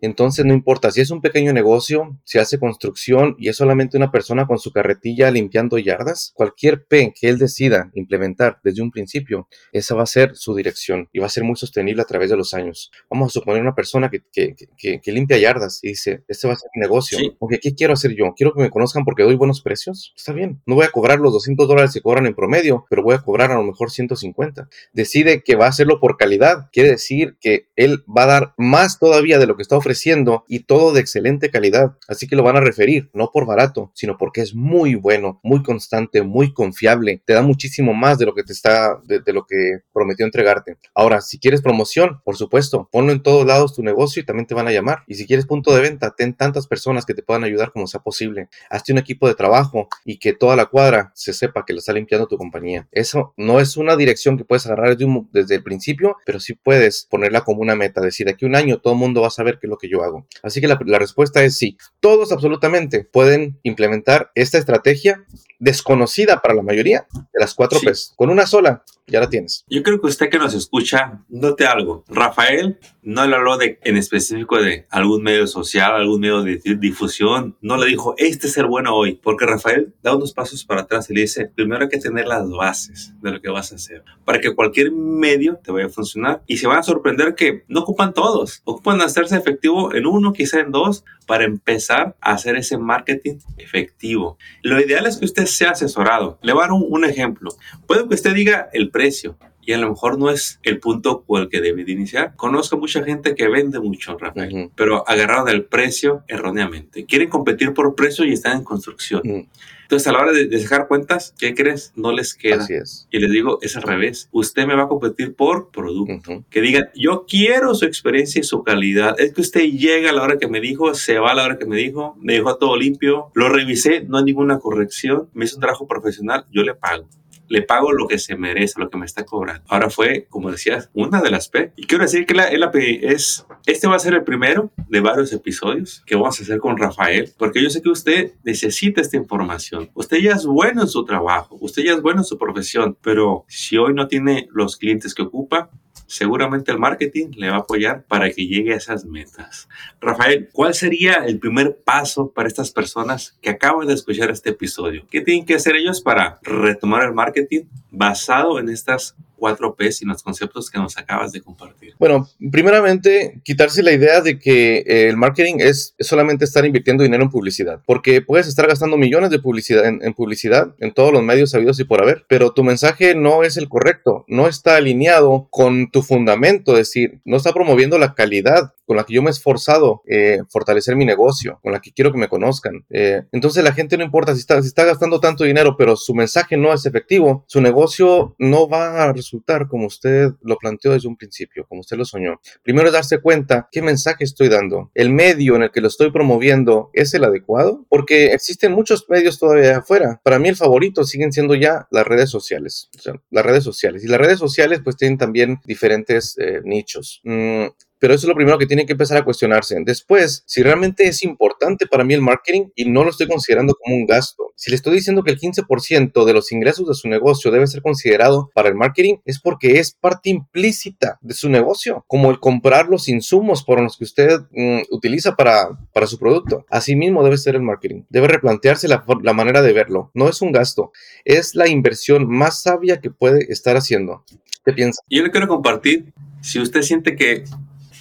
entonces 0.02 0.46
no 0.46 0.54
importa 0.54 0.92
si 0.92 1.02
es 1.02 1.12
un 1.12 1.22
pequeño 1.22 1.54
negocio, 1.54 2.18
si 2.24 2.40
hace 2.40 2.60
construcción 2.60 3.36
y 3.38 3.50
es 3.50 3.58
solamente 3.58 3.98
una 3.98 4.12
persona 4.12 4.48
con 4.48 4.60
su 4.60 4.72
carretilla 4.72 5.32
limpiando 5.32 5.78
yardas, 5.78 6.32
cualquier 6.36 6.86
P 6.86 7.14
que 7.20 7.30
él 7.30 7.38
decida 7.38 7.92
implementar 7.94 8.60
desde 8.64 8.82
un 8.82 8.92
principio, 8.92 9.48
esa 9.72 9.96
va 9.96 10.04
a 10.04 10.08
ser 10.08 10.36
su 10.36 10.56
dirección 10.56 11.10
y 11.12 11.20
va 11.20 11.28
a 11.28 11.30
ser 11.30 11.44
muy 11.44 11.56
sostenible 11.56 12.02
a 12.02 12.06
través 12.06 12.30
de 12.30 12.38
los 12.38 12.54
años. 12.54 12.92
Vamos 13.10 13.28
a 13.28 13.34
suponer 13.34 13.62
una 13.62 13.76
persona 13.76 14.10
que, 14.10 14.22
que, 14.32 15.12
limpia 15.12 15.38
yardas 15.38 15.80
y 15.84 15.90
dice, 15.90 16.24
este 16.28 16.48
va 16.48 16.54
a 16.54 16.58
ser 16.58 16.70
mi 16.76 16.82
negocio. 16.82 17.20
¿qué 17.62 17.76
quiero 17.76 17.94
hacer 17.94 18.16
yo? 18.16 18.34
Quiero 18.36 18.54
que 18.54 18.62
me 18.62 18.70
conozcan 18.70 19.06
porque 19.06 19.24
doy 19.24 19.36
buenos 19.36 19.62
precios. 19.62 20.14
Está 20.16 20.34
bien, 20.34 20.62
no 20.66 20.76
voy 20.76 20.86
a 20.86 20.90
cobrar 20.90 21.20
los 21.20 21.34
200 21.34 21.68
dólares 21.68 21.94
que 21.94 22.02
cobran 22.02 22.26
en 22.26 22.36
promedio, 22.36 22.86
pero 22.90 23.04
voy 23.04 23.16
a 23.16 23.20
cobrar 23.20 23.52
a 23.52 23.56
lo 23.56 23.64
mejor 23.64 23.92
150. 23.92 24.70
Decide 24.94 25.44
que 25.44 25.56
va 25.56 25.66
a 25.66 25.70
hacerlo 25.70 26.00
por 26.00 26.18
calidad. 26.18 26.70
Quiere 26.72 26.90
decir 26.90 27.38
que 27.40 27.68
él 27.76 28.04
va 28.06 28.24
a 28.24 28.28
dar 28.28 28.54
más 28.58 29.00
todavía 29.00 29.33
de 29.40 29.48
lo 29.48 29.56
que 29.56 29.62
está 29.62 29.78
ofreciendo 29.78 30.46
y 30.48 30.60
todo 30.60 30.94
de 30.94 31.02
excelente 31.02 31.50
calidad. 31.50 31.98
Así 32.08 32.28
que 32.28 32.36
lo 32.36 32.44
van 32.44 32.58
a 32.58 32.62
referir, 32.62 33.10
no 33.14 33.30
por 33.32 33.46
barato, 33.46 33.92
sino 33.94 34.18
porque 34.18 34.42
es 34.42 34.56
muy 34.56 34.96
bueno, 34.96 35.40
muy 35.44 35.64
constante, 35.64 36.22
muy 36.22 36.54
confiable. 36.54 37.22
Te 37.26 37.34
da 37.34 37.42
muchísimo 37.42 37.94
más 37.94 38.18
de 38.18 38.26
lo 38.26 38.34
que 38.34 38.44
te 38.44 38.54
está, 38.54 39.00
de, 39.04 39.22
lo 39.34 39.46
que 39.46 39.80
prometió 39.94 40.26
entregarte. 40.26 40.78
Ahora, 40.94 41.22
si 41.22 41.40
quieres 41.40 41.62
promoción, 41.62 42.22
por 42.24 42.36
supuesto, 42.36 42.90
ponlo 42.92 43.12
en 43.12 43.24
todos 43.24 43.46
lados 43.46 43.76
tu 43.76 43.84
negocio 43.84 44.22
y 44.22 44.26
también 44.26 44.48
te 44.48 44.56
van 44.56 44.68
a 44.68 44.72
llamar. 44.72 45.04
Y 45.08 45.16
si 45.16 45.26
quieres 45.26 45.46
punto 45.46 45.74
de 45.74 45.82
venta, 45.82 46.14
ten 46.16 46.34
tantas 46.34 46.68
personas 46.68 47.06
que 47.06 47.14
te 47.14 47.24
puedan 47.24 47.44
ayudar 47.44 47.72
como 47.72 47.88
sea 47.88 48.02
posible. 48.02 48.50
Hazte 48.70 48.92
un 48.92 48.98
equipo 48.98 49.28
de 49.28 49.36
trabajo 49.36 49.88
y 50.06 50.18
que 50.18 50.34
toda 50.34 50.56
la 50.56 50.66
cuadra 50.66 51.12
se 51.16 51.34
sepa 51.34 51.66
que 51.66 51.74
lo 51.74 51.80
está 51.80 51.94
limpiando 51.94 52.28
tu 52.28 52.38
compañía. 52.38 52.88
Eso 52.92 53.34
no 53.38 53.60
es 53.60 53.78
una 53.78 53.96
dirección 53.96 54.38
que 54.38 54.46
puedes 54.46 54.66
agarrar 54.66 54.98
desde, 54.98 55.56
el 55.56 55.64
principio, 55.64 56.18
pero 56.26 56.40
sí 56.40 56.54
puedes 56.54 57.08
ponerla 57.10 57.42
como 57.42 57.62
una 57.62 57.76
meta. 57.76 58.02
Decir, 58.02 58.26
de 58.26 58.34
aquí 58.34 58.46
un 58.46 58.56
año 58.56 58.80
todo 58.80 58.94
el 58.94 59.00
mundo 59.00 59.23
va 59.24 59.28
a 59.28 59.32
saber 59.32 59.60
qué 59.60 59.68
es 59.68 59.70
lo 59.70 59.78
que 59.78 59.90
yo 59.90 60.04
hago. 60.04 60.28
Así 60.44 60.62
que 60.62 60.68
la, 60.68 60.78
respuesta 61.00 61.44
es 61.44 61.58
sí. 61.58 61.78
Todos 62.00 62.32
absolutamente 62.32 63.04
pueden 63.04 63.60
implementar 63.64 64.32
esta 64.36 64.58
estrategia 64.58 65.26
desconocida 65.60 66.42
para 66.42 66.54
la 66.54 66.62
mayoría 66.62 67.08
de 67.12 67.40
las 67.40 67.54
cuatro 67.54 67.80
P's. 67.80 68.14
Con 68.16 68.30
una 68.30 68.46
sola 68.46 68.84
ya 69.08 69.20
la 69.20 69.30
tienes. 69.30 69.66
Yo 69.70 69.84
creo 69.84 70.00
que 70.00 70.08
usted 70.08 70.30
que 70.30 70.40
nos 70.40 70.54
escucha, 70.54 71.24
note 71.30 71.66
algo. 71.66 72.04
Rafael 72.08 72.80
no 73.02 73.28
le 73.28 73.36
habló 73.36 73.58
de, 73.58 73.80
en 73.84 73.98
específico 73.98 74.62
de 74.62 74.88
algún 74.90 75.24
medio 75.24 75.46
social, 75.48 75.94
algún 75.94 76.22
medio 76.22 76.42
de 76.42 76.60
difusión. 76.80 77.58
No 77.62 77.78
le 77.78 77.88
dijo, 77.88 78.16
este 78.18 78.48
es 78.48 78.58
el 78.58 78.66
bueno 78.66 78.96
hoy. 78.96 79.20
Porque 79.22 79.46
Rafael 79.46 79.94
da 80.02 80.16
unos 80.16 80.34
pasos 80.34 80.64
para 80.64 80.82
atrás 80.82 81.10
y 81.10 81.14
le 81.14 81.22
dice, 81.22 81.52
primero 81.54 81.84
hay 81.84 81.90
que 81.90 82.00
tener 82.00 82.28
las 82.28 82.50
bases 82.50 83.14
de 83.22 83.32
lo 83.32 83.42
que 83.42 83.50
vas 83.50 83.72
a 83.72 83.76
hacer. 83.76 84.04
Para 84.26 84.40
que 84.40 84.56
cualquier 84.56 84.92
medio 84.92 85.60
te 85.64 85.72
vaya 85.72 85.88
a 85.88 85.90
funcionar. 85.90 86.44
Y 86.48 86.58
se 86.58 86.68
van 86.68 86.80
a 86.80 86.84
sorprender 86.84 87.36
que 87.36 87.64
no 87.68 87.82
ocupan 87.82 88.14
todos. 88.14 88.62
Ocupan 88.64 89.02
hacerse 89.02 89.36
efectivo 89.36 89.94
en 89.94 90.06
uno, 90.06 90.32
quizá 90.34 90.60
en 90.62 90.72
dos, 90.72 91.04
para 91.28 91.44
empezar 91.44 92.16
a 92.22 92.34
hacer 92.34 92.56
ese 92.56 92.78
marketing 92.78 93.40
efectivo. 93.58 94.38
Lo 94.62 94.80
ideal 94.80 95.06
es 95.06 95.18
que 95.18 95.26
usted 95.26 95.46
sea 95.46 95.72
asesorado. 95.72 96.40
Le 96.42 96.54
voy 96.54 96.62
a 96.62 96.68
dar 96.68 96.74
un, 96.74 96.86
un 96.88 97.06
ejemplo. 97.06 97.52
Puede 97.88 98.08
que 98.08 98.16
usted 98.16 98.34
diga 98.34 98.70
el 98.74 98.90
precio 98.94 99.38
y 99.66 99.74
a 99.74 99.78
lo 99.78 99.90
mejor 99.90 100.18
no 100.18 100.30
es 100.30 100.60
el 100.64 100.80
punto 100.80 101.24
por 101.24 101.42
el 101.42 101.50
que 101.50 101.62
debe 101.62 101.84
de 101.84 101.94
iniciar. 101.94 102.36
Conozco 102.36 102.78
mucha 102.78 103.04
gente 103.04 103.36
que 103.36 103.48
vende 103.48 103.80
mucho, 103.80 104.18
Rafael, 104.18 104.72
pero 104.76 105.08
agarraron 105.08 105.50
el 105.50 105.66
precio 105.66 106.24
erróneamente. 106.28 107.06
Quieren 107.06 107.30
competir 107.30 107.74
por 107.74 107.96
precio 107.96 108.26
y 108.26 108.34
están 108.34 108.58
en 108.58 108.64
construcción. 108.64 109.48
Entonces, 109.84 110.08
a 110.08 110.14
la 110.14 110.20
hora 110.20 110.32
de, 110.32 110.48
de, 110.48 110.60
sacar 110.60 110.88
cuentas, 110.88 111.36
¿qué 111.38 111.54
crees? 111.54 111.92
No 111.96 112.12
les 112.14 112.34
queda. 112.34 112.64
Así 112.64 112.74
es. 112.74 113.08
Y 113.12 113.20
les 113.20 113.30
digo, 113.30 113.60
es 113.62 113.76
al 113.76 113.84
revés. 113.84 114.28
Usted 114.32 114.66
me 114.66 114.76
va 114.76 114.84
a 114.84 114.88
competir 114.88 115.36
por 115.36 115.70
producto. 115.70 116.44
Que 116.50 116.62
digan, 116.62 116.90
yo 116.96 117.26
quiero 117.28 117.76
su 117.76 117.86
experiencia 117.86 118.40
y 118.40 118.44
su 118.44 118.64
calidad. 118.64 119.20
Es 119.20 119.34
que 119.34 119.42
usted 119.42 119.62
llega 119.62 120.10
a 120.10 120.14
la 120.14 120.24
hora 120.24 120.38
que 120.38 120.48
me 120.48 120.62
dijo, 120.62 120.96
se 120.96 121.20
va 121.20 121.32
a 121.32 121.36
la 121.36 121.44
hora 121.44 121.58
que 121.58 121.66
me 121.66 121.76
dijo, 121.76 122.16
me 122.20 122.34
dejó 122.34 122.56
todo 122.58 122.76
limpio, 122.76 123.28
lo 123.36 123.50
revisé, 123.50 124.04
no 124.08 124.18
hay 124.18 124.24
ninguna 124.24 124.60
corrección, 124.60 125.30
me 125.34 125.46
hizo 125.46 125.58
un 125.58 125.62
trabajo 125.62 125.86
profesional, 125.86 126.46
yo 126.52 126.64
le 126.64 126.74
pago 126.74 127.08
le 127.54 127.62
pago 127.62 127.92
lo 127.92 128.08
que 128.08 128.18
se 128.18 128.36
merece, 128.36 128.80
lo 128.80 128.90
que 128.90 128.98
me 128.98 129.06
está 129.06 129.26
cobrando. 129.26 129.64
Ahora 129.68 129.92
fue, 129.92 130.26
como 130.28 130.50
decías, 130.50 130.90
una 130.96 131.22
de 131.22 131.30
las 131.30 131.50
P. 131.50 131.72
Y 131.76 131.86
quiero 131.86 132.04
decir 132.04 132.26
que 132.26 132.34
la, 132.34 132.52
la 132.58 132.72
es, 132.74 133.46
este 133.68 133.88
va 133.88 133.96
a 133.96 134.00
ser 134.00 134.16
el 134.16 134.24
primero 134.24 134.72
de 134.90 135.02
varios 135.02 135.32
episodios 135.34 136.02
que 136.08 136.16
vamos 136.16 136.40
a 136.40 136.44
hacer 136.44 136.58
con 136.58 136.78
Rafael, 136.78 137.32
porque 137.38 137.62
yo 137.62 137.70
sé 137.70 137.84
que 137.84 137.90
usted 137.90 138.32
necesita 138.44 139.02
esta 139.02 139.18
información. 139.18 139.92
Usted 139.94 140.18
ya 140.18 140.32
es 140.32 140.48
bueno 140.48 140.82
en 140.82 140.88
su 140.88 141.06
trabajo, 141.06 141.56
usted 141.62 141.84
ya 141.84 141.94
es 141.94 142.02
bueno 142.02 142.22
en 142.22 142.26
su 142.26 142.40
profesión, 142.40 142.98
pero 143.04 143.46
si 143.48 143.78
hoy 143.78 143.94
no 143.94 144.08
tiene 144.08 144.48
los 144.52 144.76
clientes 144.76 145.14
que 145.14 145.22
ocupa, 145.22 145.70
seguramente 146.14 146.72
el 146.72 146.80
marketing 146.80 147.32
le 147.36 147.50
va 147.50 147.58
a 147.58 147.60
apoyar 147.60 148.04
para 148.04 148.30
que 148.30 148.48
llegue 148.48 148.74
a 148.74 148.78
esas 148.78 149.06
metas. 149.06 149.68
Rafael, 150.00 150.50
¿cuál 150.52 150.74
sería 150.74 151.26
el 151.26 151.40
primer 151.40 151.78
paso 151.84 152.32
para 152.32 152.48
estas 152.48 152.72
personas 152.72 153.38
que 153.42 153.50
acaban 153.50 153.88
de 153.88 153.94
escuchar 153.94 154.30
este 154.30 154.52
episodio? 154.52 155.06
¿Qué 155.10 155.22
tienen 155.22 155.46
que 155.46 155.56
hacer 155.56 155.76
ellos 155.76 156.02
para 156.02 156.40
retomar 156.44 157.04
el 157.04 157.14
marketing 157.14 157.64
basado 157.90 158.60
en 158.60 158.70
estas 158.70 159.16
cuatro 159.44 159.76
P's 159.76 160.02
y 160.02 160.06
los 160.06 160.24
conceptos 160.24 160.70
que 160.70 160.80
nos 160.80 160.98
acabas 160.98 161.34
de 161.34 161.42
compartir? 161.42 161.96
Bueno, 162.00 162.30
primeramente, 162.50 163.42
quitarse 163.44 163.84
la 163.84 163.92
idea 163.92 164.22
de 164.22 164.40
que 164.40 164.78
eh, 164.78 165.10
el 165.10 165.18
marketing 165.18 165.56
es, 165.60 165.96
solamente 166.00 166.46
estar 166.46 166.66
invirtiendo 166.66 167.04
dinero 167.04 167.24
en 167.24 167.30
publicidad, 167.30 167.82
porque 167.86 168.22
puedes 168.22 168.48
estar 168.48 168.66
gastando 168.66 168.96
millones 168.96 169.32
de 169.32 169.40
publicidad 169.40 169.84
en, 169.86 170.14
publicidad 170.14 170.74
en 170.80 170.94
todos 170.94 171.12
los 171.12 171.24
medios 171.24 171.52
sabidos 171.52 171.78
y 171.82 171.84
por 171.84 172.02
haber, 172.02 172.24
pero 172.30 172.54
tu 172.54 172.64
mensaje 172.64 173.16
no 173.16 173.44
es 173.44 173.58
el 173.58 173.68
correcto, 173.68 174.24
no 174.30 174.48
está 174.48 174.78
alineado 174.78 175.50
con 175.52 175.92
tu 175.92 176.04
fundamento, 176.04 176.72
es 176.72 176.88
decir, 176.88 177.20
no 177.26 177.36
está 177.36 177.52
promoviendo 177.52 177.98
la 177.98 178.14
calidad 178.14 178.72
con 178.94 178.98
la 178.98 179.06
que 179.06 179.16
yo 179.16 179.24
me 179.24 179.30
he 179.30 179.32
esforzado 179.32 180.04
eh, 180.06 180.42
fortalecer 180.50 180.96
mi 180.96 181.04
negocio, 181.04 181.60
con 181.64 181.72
la 181.72 181.82
que 181.82 181.92
quiero 181.92 182.12
que 182.12 182.20
me 182.20 182.28
conozcan. 182.28 182.86
Eh, 182.92 183.24
entonces 183.32 183.64
la 183.64 183.74
gente 183.74 183.98
no 183.98 184.04
importa 184.04 184.36
si 184.36 184.42
está, 184.42 184.86
gastando 184.86 185.20
tanto 185.20 185.46
dinero, 185.46 185.76
pero 185.76 185.96
su 185.96 186.14
mensaje 186.14 186.58
no 186.58 186.72
es 186.72 186.86
efectivo, 186.86 187.44
su 187.48 187.60
negocio 187.60 188.36
no 188.38 188.70
va 188.70 189.02
a 189.04 189.12
resultar 189.12 189.68
como 189.68 189.88
usted 189.88 190.34
lo 190.44 190.58
planteó 190.58 190.92
desde 190.92 191.08
un 191.08 191.18
principio, 191.18 191.66
como 191.68 191.82
usted 191.82 191.98
lo 191.98 192.06
soñó. 192.06 192.40
Primero 192.62 192.86
es 192.86 192.94
darse 192.94 193.20
cuenta 193.20 193.68
qué 193.72 193.82
mensaje 193.82 194.26
estoy 194.26 194.48
dando. 194.48 194.92
El 194.94 195.10
medio 195.10 195.56
en 195.56 195.64
el 195.64 195.72
que 195.72 195.82
lo 195.82 195.88
estoy 195.88 196.12
promoviendo 196.12 196.92
es 196.94 197.16
el 197.16 197.24
adecuado, 197.24 197.88
porque 197.90 198.34
existen 198.34 198.74
muchos 198.74 199.10
medios 199.10 199.40
todavía 199.40 199.78
afuera. 199.78 200.22
Para 200.24 200.38
mí 200.38 200.50
el 200.50 200.56
favorito 200.56 201.04
siguen 201.04 201.32
siendo 201.32 201.56
ya 201.56 201.88
las 201.90 202.06
redes 202.06 202.30
sociales. 202.30 202.92
O 202.96 203.02
sea, 203.02 203.16
las 203.32 203.44
redes 203.44 203.64
sociales. 203.64 204.04
Y 204.04 204.08
las 204.08 204.22
redes 204.22 204.38
sociales 204.38 204.82
pues 204.84 204.98
tienen 204.98 205.18
también 205.18 205.60
diferentes 205.66 206.38
eh, 206.38 206.62
nichos. 206.64 207.22
Mm, 207.24 207.66
pero 208.04 208.16
eso 208.16 208.26
es 208.26 208.28
lo 208.28 208.36
primero 208.36 208.58
que 208.58 208.66
tienen 208.66 208.86
que 208.86 208.92
empezar 208.92 209.18
a 209.18 209.24
cuestionarse. 209.24 209.78
Después, 209.86 210.44
si 210.46 210.62
realmente 210.62 211.08
es 211.08 211.24
importante 211.24 211.88
para 211.88 212.04
mí 212.04 212.14
el 212.14 212.20
marketing 212.20 212.66
y 212.76 212.84
no 212.84 213.06
lo 213.06 213.12
estoy 213.12 213.28
considerando 213.28 213.76
como 213.76 213.96
un 213.96 214.06
gasto, 214.06 214.52
si 214.58 214.72
le 214.72 214.76
estoy 214.76 214.96
diciendo 214.96 215.24
que 215.24 215.32
el 215.32 215.40
15% 215.40 216.26
de 216.26 216.34
los 216.34 216.52
ingresos 216.52 216.86
de 216.86 216.96
su 216.96 217.08
negocio 217.08 217.50
debe 217.50 217.66
ser 217.66 217.82
considerado 217.82 218.52
para 218.54 218.68
el 218.68 218.76
marketing, 218.76 219.20
es 219.24 219.40
porque 219.40 219.80
es 219.80 219.94
parte 219.94 220.30
implícita 220.32 221.18
de 221.22 221.34
su 221.34 221.50
negocio, 221.50 222.04
como 222.06 222.30
el 222.30 222.42
comprar 222.42 222.90
los 222.90 223.08
insumos 223.08 223.64
por 223.64 223.82
los 223.82 223.96
que 223.96 224.04
usted 224.04 224.42
mm, 224.52 224.82
utiliza 224.92 225.38
para, 225.38 225.70
para 225.94 226.06
su 226.06 226.20
producto. 226.20 226.66
Asimismo 226.70 227.24
debe 227.24 227.38
ser 227.38 227.56
el 227.56 227.62
marketing. 227.62 228.04
Debe 228.10 228.28
replantearse 228.28 228.90
la, 228.90 229.06
la 229.22 229.32
manera 229.32 229.62
de 229.62 229.72
verlo. 229.72 230.12
No 230.14 230.28
es 230.28 230.42
un 230.42 230.52
gasto, 230.52 230.92
es 231.24 231.56
la 231.56 231.70
inversión 231.70 232.28
más 232.28 232.64
sabia 232.64 233.00
que 233.00 233.12
puede 233.12 233.50
estar 233.50 233.78
haciendo. 233.78 234.26
¿Qué 234.66 234.74
piensa? 234.74 235.02
Yo 235.10 235.24
le 235.24 235.32
quiero 235.32 235.48
compartir, 235.48 236.12
si 236.42 236.60
usted 236.60 236.82
siente 236.82 237.16
que 237.16 237.46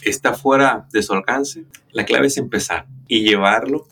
está 0.04 0.34
fuera 0.34 0.86
de 0.92 1.02
su 1.02 1.12
alcance, 1.12 1.64
la 1.92 2.04
clave 2.04 2.26
es 2.26 2.36
empezar 2.36 2.86
y 3.08 3.22
llevarlo 3.22 3.86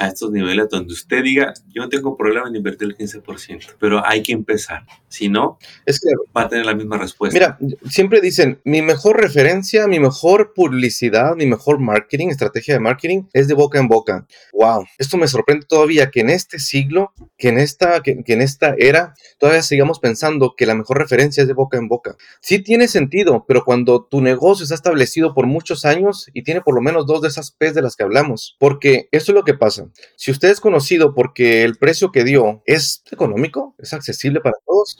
a 0.00 0.08
estos 0.08 0.30
niveles 0.32 0.66
donde 0.70 0.94
usted 0.94 1.22
diga, 1.22 1.52
yo 1.68 1.82
no 1.82 1.88
tengo 1.90 2.16
problema 2.16 2.48
en 2.48 2.56
invertir 2.56 2.88
el 2.88 2.96
15%, 2.96 3.74
pero 3.78 4.04
hay 4.04 4.22
que 4.22 4.32
empezar. 4.32 4.86
Si 5.08 5.28
no, 5.28 5.58
es 5.84 6.00
que, 6.00 6.08
va 6.34 6.42
a 6.42 6.48
tener 6.48 6.64
la 6.64 6.74
misma 6.74 6.96
respuesta. 6.96 7.34
Mira, 7.34 7.58
siempre 7.90 8.22
dicen, 8.22 8.60
mi 8.64 8.80
mejor 8.80 9.20
referencia, 9.20 9.86
mi 9.88 10.00
mejor 10.00 10.54
publicidad, 10.54 11.36
mi 11.36 11.44
mejor 11.44 11.80
marketing, 11.80 12.28
estrategia 12.28 12.74
de 12.74 12.80
marketing 12.80 13.24
es 13.34 13.46
de 13.46 13.52
boca 13.52 13.78
en 13.78 13.88
boca. 13.88 14.26
Wow, 14.54 14.86
esto 14.96 15.18
me 15.18 15.28
sorprende 15.28 15.66
todavía 15.66 16.10
que 16.10 16.20
en 16.20 16.30
este 16.30 16.58
siglo, 16.58 17.12
que 17.36 17.48
en 17.48 17.58
esta, 17.58 18.00
que, 18.02 18.22
en 18.24 18.40
esta 18.40 18.74
era, 18.78 19.12
todavía 19.38 19.62
sigamos 19.62 19.98
pensando 19.98 20.54
que 20.56 20.64
la 20.64 20.74
mejor 20.74 20.96
referencia 20.96 21.42
es 21.42 21.46
de 21.46 21.54
boca 21.54 21.76
en 21.76 21.88
boca. 21.88 22.16
Sí 22.40 22.60
tiene 22.60 22.88
sentido, 22.88 23.44
pero 23.46 23.64
cuando 23.66 24.04
tu 24.04 24.22
negocio 24.22 24.62
está 24.62 24.76
establecido 24.76 25.34
por 25.34 25.46
muchos 25.46 25.84
años 25.84 26.30
y 26.32 26.42
tiene 26.42 26.62
por 26.62 26.74
lo 26.74 26.80
menos 26.80 27.06
dos 27.06 27.20
de 27.20 27.28
esas 27.28 27.50
P's 27.50 27.74
de 27.74 27.82
las 27.82 27.96
que 27.96 28.04
hablamos, 28.04 28.56
porque 28.58 29.08
esto 29.12 29.32
es 29.32 29.34
lo 29.34 29.44
que 29.44 29.52
pasa. 29.52 29.89
Si 30.16 30.30
usted 30.30 30.50
es 30.50 30.60
conocido 30.60 31.14
porque 31.14 31.62
el 31.62 31.76
precio 31.76 32.12
que 32.12 32.24
dio 32.24 32.62
es 32.66 33.02
económico, 33.10 33.74
es 33.78 33.92
accesible 33.92 34.40
para 34.40 34.56
todos, 34.66 34.96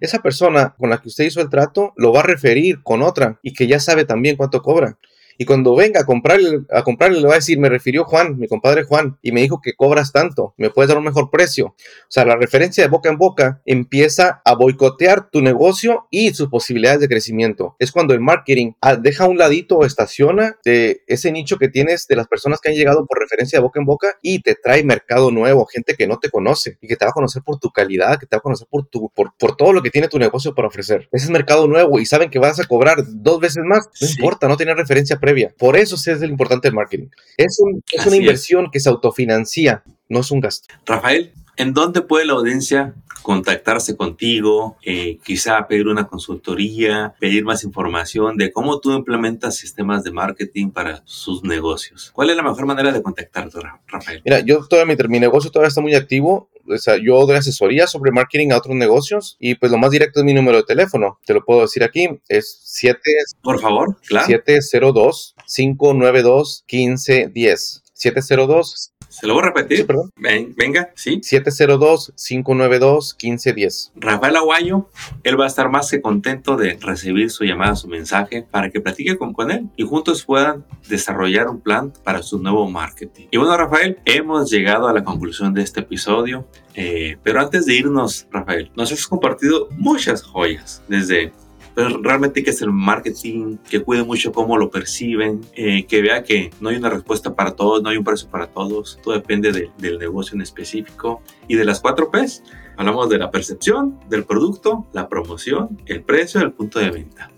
esa 0.00 0.20
persona 0.20 0.74
con 0.78 0.90
la 0.90 1.00
que 1.00 1.08
usted 1.08 1.24
hizo 1.24 1.40
el 1.40 1.50
trato 1.50 1.92
lo 1.96 2.12
va 2.12 2.20
a 2.20 2.24
referir 2.24 2.82
con 2.82 3.02
otra 3.02 3.38
y 3.42 3.52
que 3.52 3.66
ya 3.66 3.80
sabe 3.80 4.04
también 4.04 4.36
cuánto 4.36 4.62
cobra. 4.62 4.98
Y 5.42 5.44
cuando 5.44 5.74
venga 5.74 6.02
a 6.02 6.06
comprarle, 6.06 6.60
a 6.70 6.84
comprarle, 6.84 7.20
le 7.20 7.26
va 7.26 7.32
a 7.32 7.38
decir, 7.38 7.58
me 7.58 7.68
refirió 7.68 8.04
Juan, 8.04 8.38
mi 8.38 8.46
compadre 8.46 8.84
Juan, 8.84 9.18
y 9.22 9.32
me 9.32 9.40
dijo 9.40 9.60
que 9.60 9.72
cobras 9.72 10.12
tanto, 10.12 10.54
me 10.56 10.70
puedes 10.70 10.88
dar 10.88 10.98
un 10.98 11.02
mejor 11.02 11.30
precio. 11.30 11.66
O 11.66 11.76
sea, 12.06 12.24
la 12.24 12.36
referencia 12.36 12.84
de 12.84 12.88
boca 12.88 13.08
en 13.08 13.18
boca 13.18 13.60
empieza 13.66 14.40
a 14.44 14.54
boicotear 14.54 15.30
tu 15.30 15.42
negocio 15.42 16.06
y 16.12 16.32
sus 16.32 16.48
posibilidades 16.48 17.00
de 17.00 17.08
crecimiento. 17.08 17.74
Es 17.80 17.90
cuando 17.90 18.14
el 18.14 18.20
marketing 18.20 18.74
ah, 18.80 18.94
deja 18.94 19.24
a 19.24 19.26
un 19.26 19.36
ladito 19.36 19.78
o 19.78 19.84
estaciona 19.84 20.58
de 20.64 21.02
ese 21.08 21.32
nicho 21.32 21.58
que 21.58 21.66
tienes 21.66 22.06
de 22.06 22.14
las 22.14 22.28
personas 22.28 22.60
que 22.60 22.68
han 22.68 22.76
llegado 22.76 23.04
por 23.04 23.18
referencia 23.18 23.58
de 23.58 23.64
boca 23.64 23.80
en 23.80 23.86
boca 23.86 24.18
y 24.22 24.42
te 24.42 24.54
trae 24.54 24.84
mercado 24.84 25.32
nuevo, 25.32 25.66
gente 25.66 25.96
que 25.96 26.06
no 26.06 26.20
te 26.20 26.30
conoce 26.30 26.78
y 26.80 26.86
que 26.86 26.94
te 26.94 27.04
va 27.04 27.10
a 27.10 27.14
conocer 27.14 27.42
por 27.42 27.58
tu 27.58 27.70
calidad, 27.70 28.20
que 28.20 28.26
te 28.26 28.36
va 28.36 28.38
a 28.38 28.42
conocer 28.42 28.68
por, 28.70 28.86
tu, 28.86 29.10
por, 29.12 29.36
por 29.36 29.56
todo 29.56 29.72
lo 29.72 29.82
que 29.82 29.90
tiene 29.90 30.06
tu 30.06 30.20
negocio 30.20 30.54
para 30.54 30.68
ofrecer. 30.68 31.08
Ese 31.10 31.24
es 31.24 31.30
mercado 31.30 31.66
nuevo 31.66 31.98
y 31.98 32.06
saben 32.06 32.30
que 32.30 32.38
vas 32.38 32.60
a 32.60 32.64
cobrar 32.64 33.02
dos 33.08 33.40
veces 33.40 33.64
más. 33.66 33.88
No 34.00 34.06
importa, 34.06 34.46
no 34.46 34.56
tiene 34.56 34.72
referencia 34.74 35.18
previa. 35.18 35.31
Por 35.58 35.76
eso 35.76 35.96
es 35.96 36.06
el 36.06 36.30
importante 36.30 36.68
el 36.68 36.74
marketing. 36.74 37.08
Es, 37.36 37.58
una 38.06 38.16
inversión 38.16 38.70
que 38.70 38.80
se 38.80 38.88
autofinancia, 38.88 39.82
no 40.08 40.20
es 40.20 40.30
un 40.30 40.40
gasto. 40.40 40.72
Rafael, 40.86 41.32
¿en 41.56 41.74
dónde 41.74 42.02
puede 42.02 42.24
la 42.24 42.34
audiencia 42.34 42.94
contactarse 43.22 43.96
contigo, 43.96 44.76
eh, 44.84 45.18
quizá 45.24 45.66
pedir 45.68 45.86
una 45.86 46.08
consultoría, 46.08 47.14
pedir 47.20 47.44
más 47.44 47.62
información 47.64 48.36
de 48.36 48.52
cómo 48.52 48.80
tú 48.80 48.92
implementas 48.92 49.56
sistemas 49.56 50.02
de 50.02 50.10
marketing 50.10 50.70
para 50.70 51.02
sus 51.04 51.42
negocios? 51.44 52.10
¿Cuál 52.12 52.30
es 52.30 52.36
la 52.36 52.42
mejor 52.42 52.66
manera 52.66 52.92
de 52.92 53.02
contactarte, 53.02 53.58
Rafael? 53.86 54.22
Mira, 54.24 54.40
yo 54.40 54.66
todavía 54.66 54.96
mi, 54.96 55.08
mi 55.08 55.20
negocio 55.20 55.50
todavía 55.50 55.68
está 55.68 55.80
muy 55.80 55.94
activo 55.94 56.50
o 56.72 56.78
sea, 56.78 56.96
yo 56.96 57.26
doy 57.26 57.36
asesoría 57.36 57.86
sobre 57.86 58.10
marketing 58.10 58.50
a 58.52 58.58
otros 58.58 58.76
negocios 58.76 59.36
y 59.38 59.54
pues 59.54 59.70
lo 59.70 59.78
más 59.78 59.90
directo 59.90 60.20
es 60.20 60.24
mi 60.24 60.34
número 60.34 60.58
de 60.58 60.64
teléfono. 60.64 61.18
Te 61.24 61.34
lo 61.34 61.44
puedo 61.44 61.62
decir 61.62 61.84
aquí. 61.84 62.08
Es 62.28 62.60
7. 62.64 62.98
Por 63.42 63.60
favor, 63.60 63.96
claro. 64.06 64.26
702 64.26 65.34
592 65.46 66.64
1510. 66.70 67.81
702 68.02 68.92
se 69.12 69.26
lo 69.26 69.34
voy 69.34 69.42
a 69.42 69.46
repetir. 69.48 69.86
perdón. 69.86 70.10
venga, 70.16 70.90
sí. 70.94 71.20
702-592-1510. 71.20 73.90
Rafael 73.96 74.36
Aguayo, 74.36 74.88
él 75.22 75.38
va 75.38 75.44
a 75.44 75.48
estar 75.48 75.68
más 75.68 75.90
que 75.90 76.00
contento 76.00 76.56
de 76.56 76.78
recibir 76.80 77.30
su 77.30 77.44
llamada, 77.44 77.76
su 77.76 77.88
mensaje, 77.88 78.46
para 78.50 78.70
que 78.70 78.80
platique 78.80 79.18
con, 79.18 79.34
con 79.34 79.50
él 79.50 79.68
y 79.76 79.82
juntos 79.82 80.24
puedan 80.24 80.64
desarrollar 80.88 81.48
un 81.48 81.60
plan 81.60 81.92
para 82.02 82.22
su 82.22 82.38
nuevo 82.38 82.70
marketing. 82.70 83.26
Y 83.30 83.36
bueno, 83.36 83.54
Rafael, 83.54 83.98
hemos 84.06 84.50
llegado 84.50 84.88
a 84.88 84.94
la 84.94 85.04
conclusión 85.04 85.52
de 85.52 85.60
este 85.60 85.80
episodio. 85.80 86.48
Eh, 86.74 87.18
pero 87.22 87.38
antes 87.38 87.66
de 87.66 87.74
irnos, 87.74 88.26
Rafael, 88.30 88.70
nos 88.74 88.90
has 88.92 89.06
compartido 89.06 89.68
muchas 89.72 90.22
joyas, 90.22 90.82
desde 90.88 91.34
pero 91.74 92.00
realmente 92.02 92.42
que 92.42 92.50
hacer 92.50 92.70
marketing, 92.70 93.56
que 93.68 93.82
cuide 93.82 94.04
mucho 94.04 94.32
cómo 94.32 94.56
lo 94.56 94.70
perciben, 94.70 95.40
eh, 95.54 95.86
que 95.86 96.02
vea 96.02 96.22
que 96.22 96.50
no 96.60 96.68
hay 96.68 96.76
una 96.76 96.90
respuesta 96.90 97.34
para 97.34 97.52
todos, 97.52 97.82
no 97.82 97.88
hay 97.88 97.96
un 97.96 98.04
precio 98.04 98.28
para 98.28 98.46
todos, 98.46 98.98
todo 99.02 99.14
depende 99.14 99.70
del 99.78 99.98
negocio 99.98 100.34
en 100.34 100.42
específico. 100.42 101.22
Y 101.48 101.56
de 101.56 101.64
las 101.64 101.80
cuatro 101.80 102.10
P's, 102.10 102.42
hablamos 102.76 103.08
de 103.08 103.18
la 103.18 103.30
percepción, 103.30 103.98
del 104.08 104.24
producto, 104.24 104.86
la 104.92 105.08
promoción, 105.08 105.80
el 105.86 106.02
precio 106.02 106.40
y 106.40 106.44
el 106.44 106.52
punto 106.52 106.78
de 106.78 106.90
venta. 106.90 107.30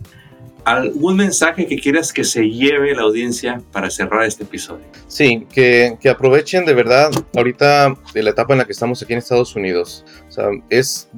¿Algún 0.65 1.17
mensaje 1.17 1.67
que 1.67 1.79
quieras 1.79 2.11
que 2.11 2.25
se 2.25 2.49
lleve 2.49 2.95
la 2.95 3.03
audiencia 3.03 3.61
para 3.71 3.91
cerrar 3.91 4.25
este 4.25 4.45
episodio? 4.45 4.87
Sí, 5.09 5.47
que, 5.53 5.99
que 6.01 6.09
aprovechen 6.09 6.65
de 6.65 6.73
verdad 6.73 7.11
ahorita 7.37 7.95
de 8.15 8.23
la 8.23 8.31
etapa 8.31 8.55
en 8.55 8.61
la 8.61 8.65
que 8.65 8.73
estamos 8.73 9.03
aquí 9.03 9.13
en 9.13 9.19
Estados 9.19 9.55
Unidos. 9.55 10.07
O 10.27 10.33
sea, 10.33 10.47
es 10.71 11.11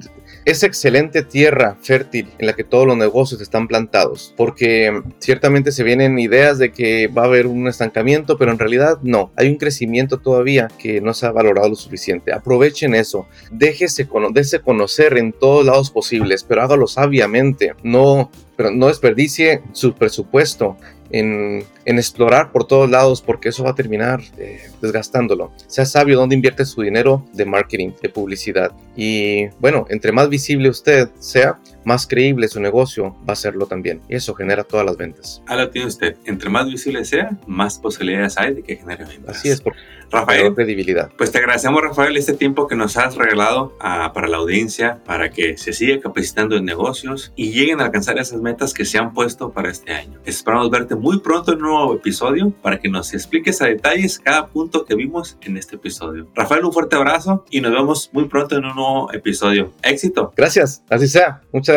es 0.47 0.63
excelente 0.63 1.23
tierra 1.23 1.75
fértil 1.81 2.29
en 2.37 2.47
la 2.47 2.53
que 2.53 2.63
todos 2.63 2.87
los 2.87 2.95
negocios 2.95 3.41
están 3.41 3.67
plantados, 3.67 4.33
porque 4.37 5.01
ciertamente 5.19 5.73
se 5.73 5.83
vienen 5.83 6.17
ideas 6.19 6.57
de 6.57 6.71
que 6.71 7.07
va 7.07 7.23
a 7.23 7.25
haber 7.25 7.47
un 7.47 7.67
estancamiento, 7.67 8.37
pero 8.37 8.53
en 8.53 8.57
realidad 8.57 8.97
no, 9.03 9.29
hay 9.35 9.49
un 9.49 9.57
crecimiento 9.57 10.19
todavía 10.19 10.69
que 10.79 11.01
no 11.01 11.13
se 11.13 11.25
ha 11.25 11.31
valorado 11.33 11.67
lo 11.67 11.75
suficiente. 11.75 12.31
Aprovechen 12.31 12.95
eso, 12.95 13.27
déjese, 13.51 14.07
déjese 14.31 14.61
conocer 14.61 15.17
en 15.17 15.33
todos 15.33 15.65
lados 15.65 15.91
posibles, 15.91 16.45
pero 16.45 16.61
hágalo 16.61 16.87
sabiamente, 16.87 17.73
no, 17.83 18.31
pero 18.55 18.71
no 18.71 18.87
desperdicie 18.87 19.63
su 19.73 19.95
presupuesto 19.95 20.77
en, 21.11 21.65
explorar 21.85 22.51
por 22.51 22.65
todos 22.65 22.89
lados 22.89 23.21
porque 23.21 23.49
eso 23.49 23.63
va 23.63 23.71
a 23.71 23.75
terminar 23.75 24.21
eh, 24.37 24.69
desgastándolo. 24.81 25.51
Sea 25.67 25.85
sabio 25.85 26.17
dónde 26.17 26.35
invierte 26.35 26.65
su 26.65 26.81
dinero 26.81 27.25
de 27.33 27.45
marketing, 27.45 27.91
de 28.01 28.09
publicidad. 28.09 28.71
Y 28.95 29.47
bueno, 29.59 29.85
entre 29.89 30.11
más 30.11 30.29
visible 30.29 30.69
usted 30.69 31.09
sea, 31.19 31.59
más 31.87 32.05
creíble 32.05 32.49
su 32.49 32.59
negocio 32.59 33.15
va 33.27 33.31
a 33.31 33.35
serlo 33.37 33.65
también. 33.65 34.01
Y 34.09 34.15
eso 34.15 34.35
genera 34.35 34.65
todas 34.65 34.85
las 34.85 34.97
ventas. 34.97 35.41
Ahora 35.47 35.71
tiene 35.71 35.87
usted, 35.87 36.17
entre 36.25 36.49
más 36.49 36.67
visible 36.67 37.05
sea, 37.05 37.37
más 37.47 37.79
posibilidades 37.79 38.37
hay 38.37 38.55
de 38.55 38.61
que 38.61 38.75
genere 38.75 39.05
ventas. 39.05 39.37
Así 39.37 39.49
es, 39.49 39.61
por 39.61 39.73
Rafael, 40.11 40.53
credibilidad. 40.53 41.11
Pues 41.17 41.31
te 41.31 41.37
agradecemos, 41.37 41.81
Rafael, 41.81 42.15
este 42.15 42.33
tiempo 42.33 42.67
que 42.67 42.75
nos 42.75 42.97
has 42.97 43.15
regalado 43.15 43.75
ah, 43.79 44.11
para 44.13 44.27
la 44.27 44.37
audiencia, 44.37 44.99
para 45.05 45.29
que 45.29 45.57
se 45.57 45.73
siga 45.73 45.99
capacitando 45.99 46.55
en 46.57 46.65
negocios 46.65 47.31
y 47.35 47.51
lleguen 47.51 47.81
a 47.81 47.85
alcanzar 47.85 48.17
esas 48.17 48.41
metas 48.41 48.73
que 48.73 48.83
se 48.85 48.97
han 48.97 49.13
puesto 49.13 49.51
para 49.51 49.69
este 49.69 49.93
año. 49.93 50.19
Esperamos 50.25 50.69
verte 50.69 50.95
muy 50.95 51.19
pronto 51.19 51.53
en 51.53 51.59
un 51.59 51.71
nuevo 51.71 51.95
episodio 51.95 52.51
para 52.61 52.79
que 52.79 52.89
nos 52.89 53.13
expliques 53.13 53.61
a 53.61 53.65
detalles 53.65 54.19
cada 54.19 54.47
punto 54.47 54.85
que 54.85 54.95
vimos 54.95 55.37
en 55.41 55.57
este 55.57 55.75
episodio. 55.75 56.27
Rafael, 56.35 56.65
un 56.65 56.73
fuerte 56.73 56.95
abrazo 56.95 57.45
y 57.49 57.61
nos 57.61 57.71
vemos 57.71 58.09
muy 58.13 58.25
pronto 58.25 58.57
en 58.57 58.65
un 58.65 58.75
nuevo 58.75 59.13
episodio. 59.13 59.71
Éxito. 59.83 60.33
Gracias, 60.35 60.83
así 60.89 61.07
sea. 61.07 61.41
Muchas 61.51 61.75
gracias 61.75 61.76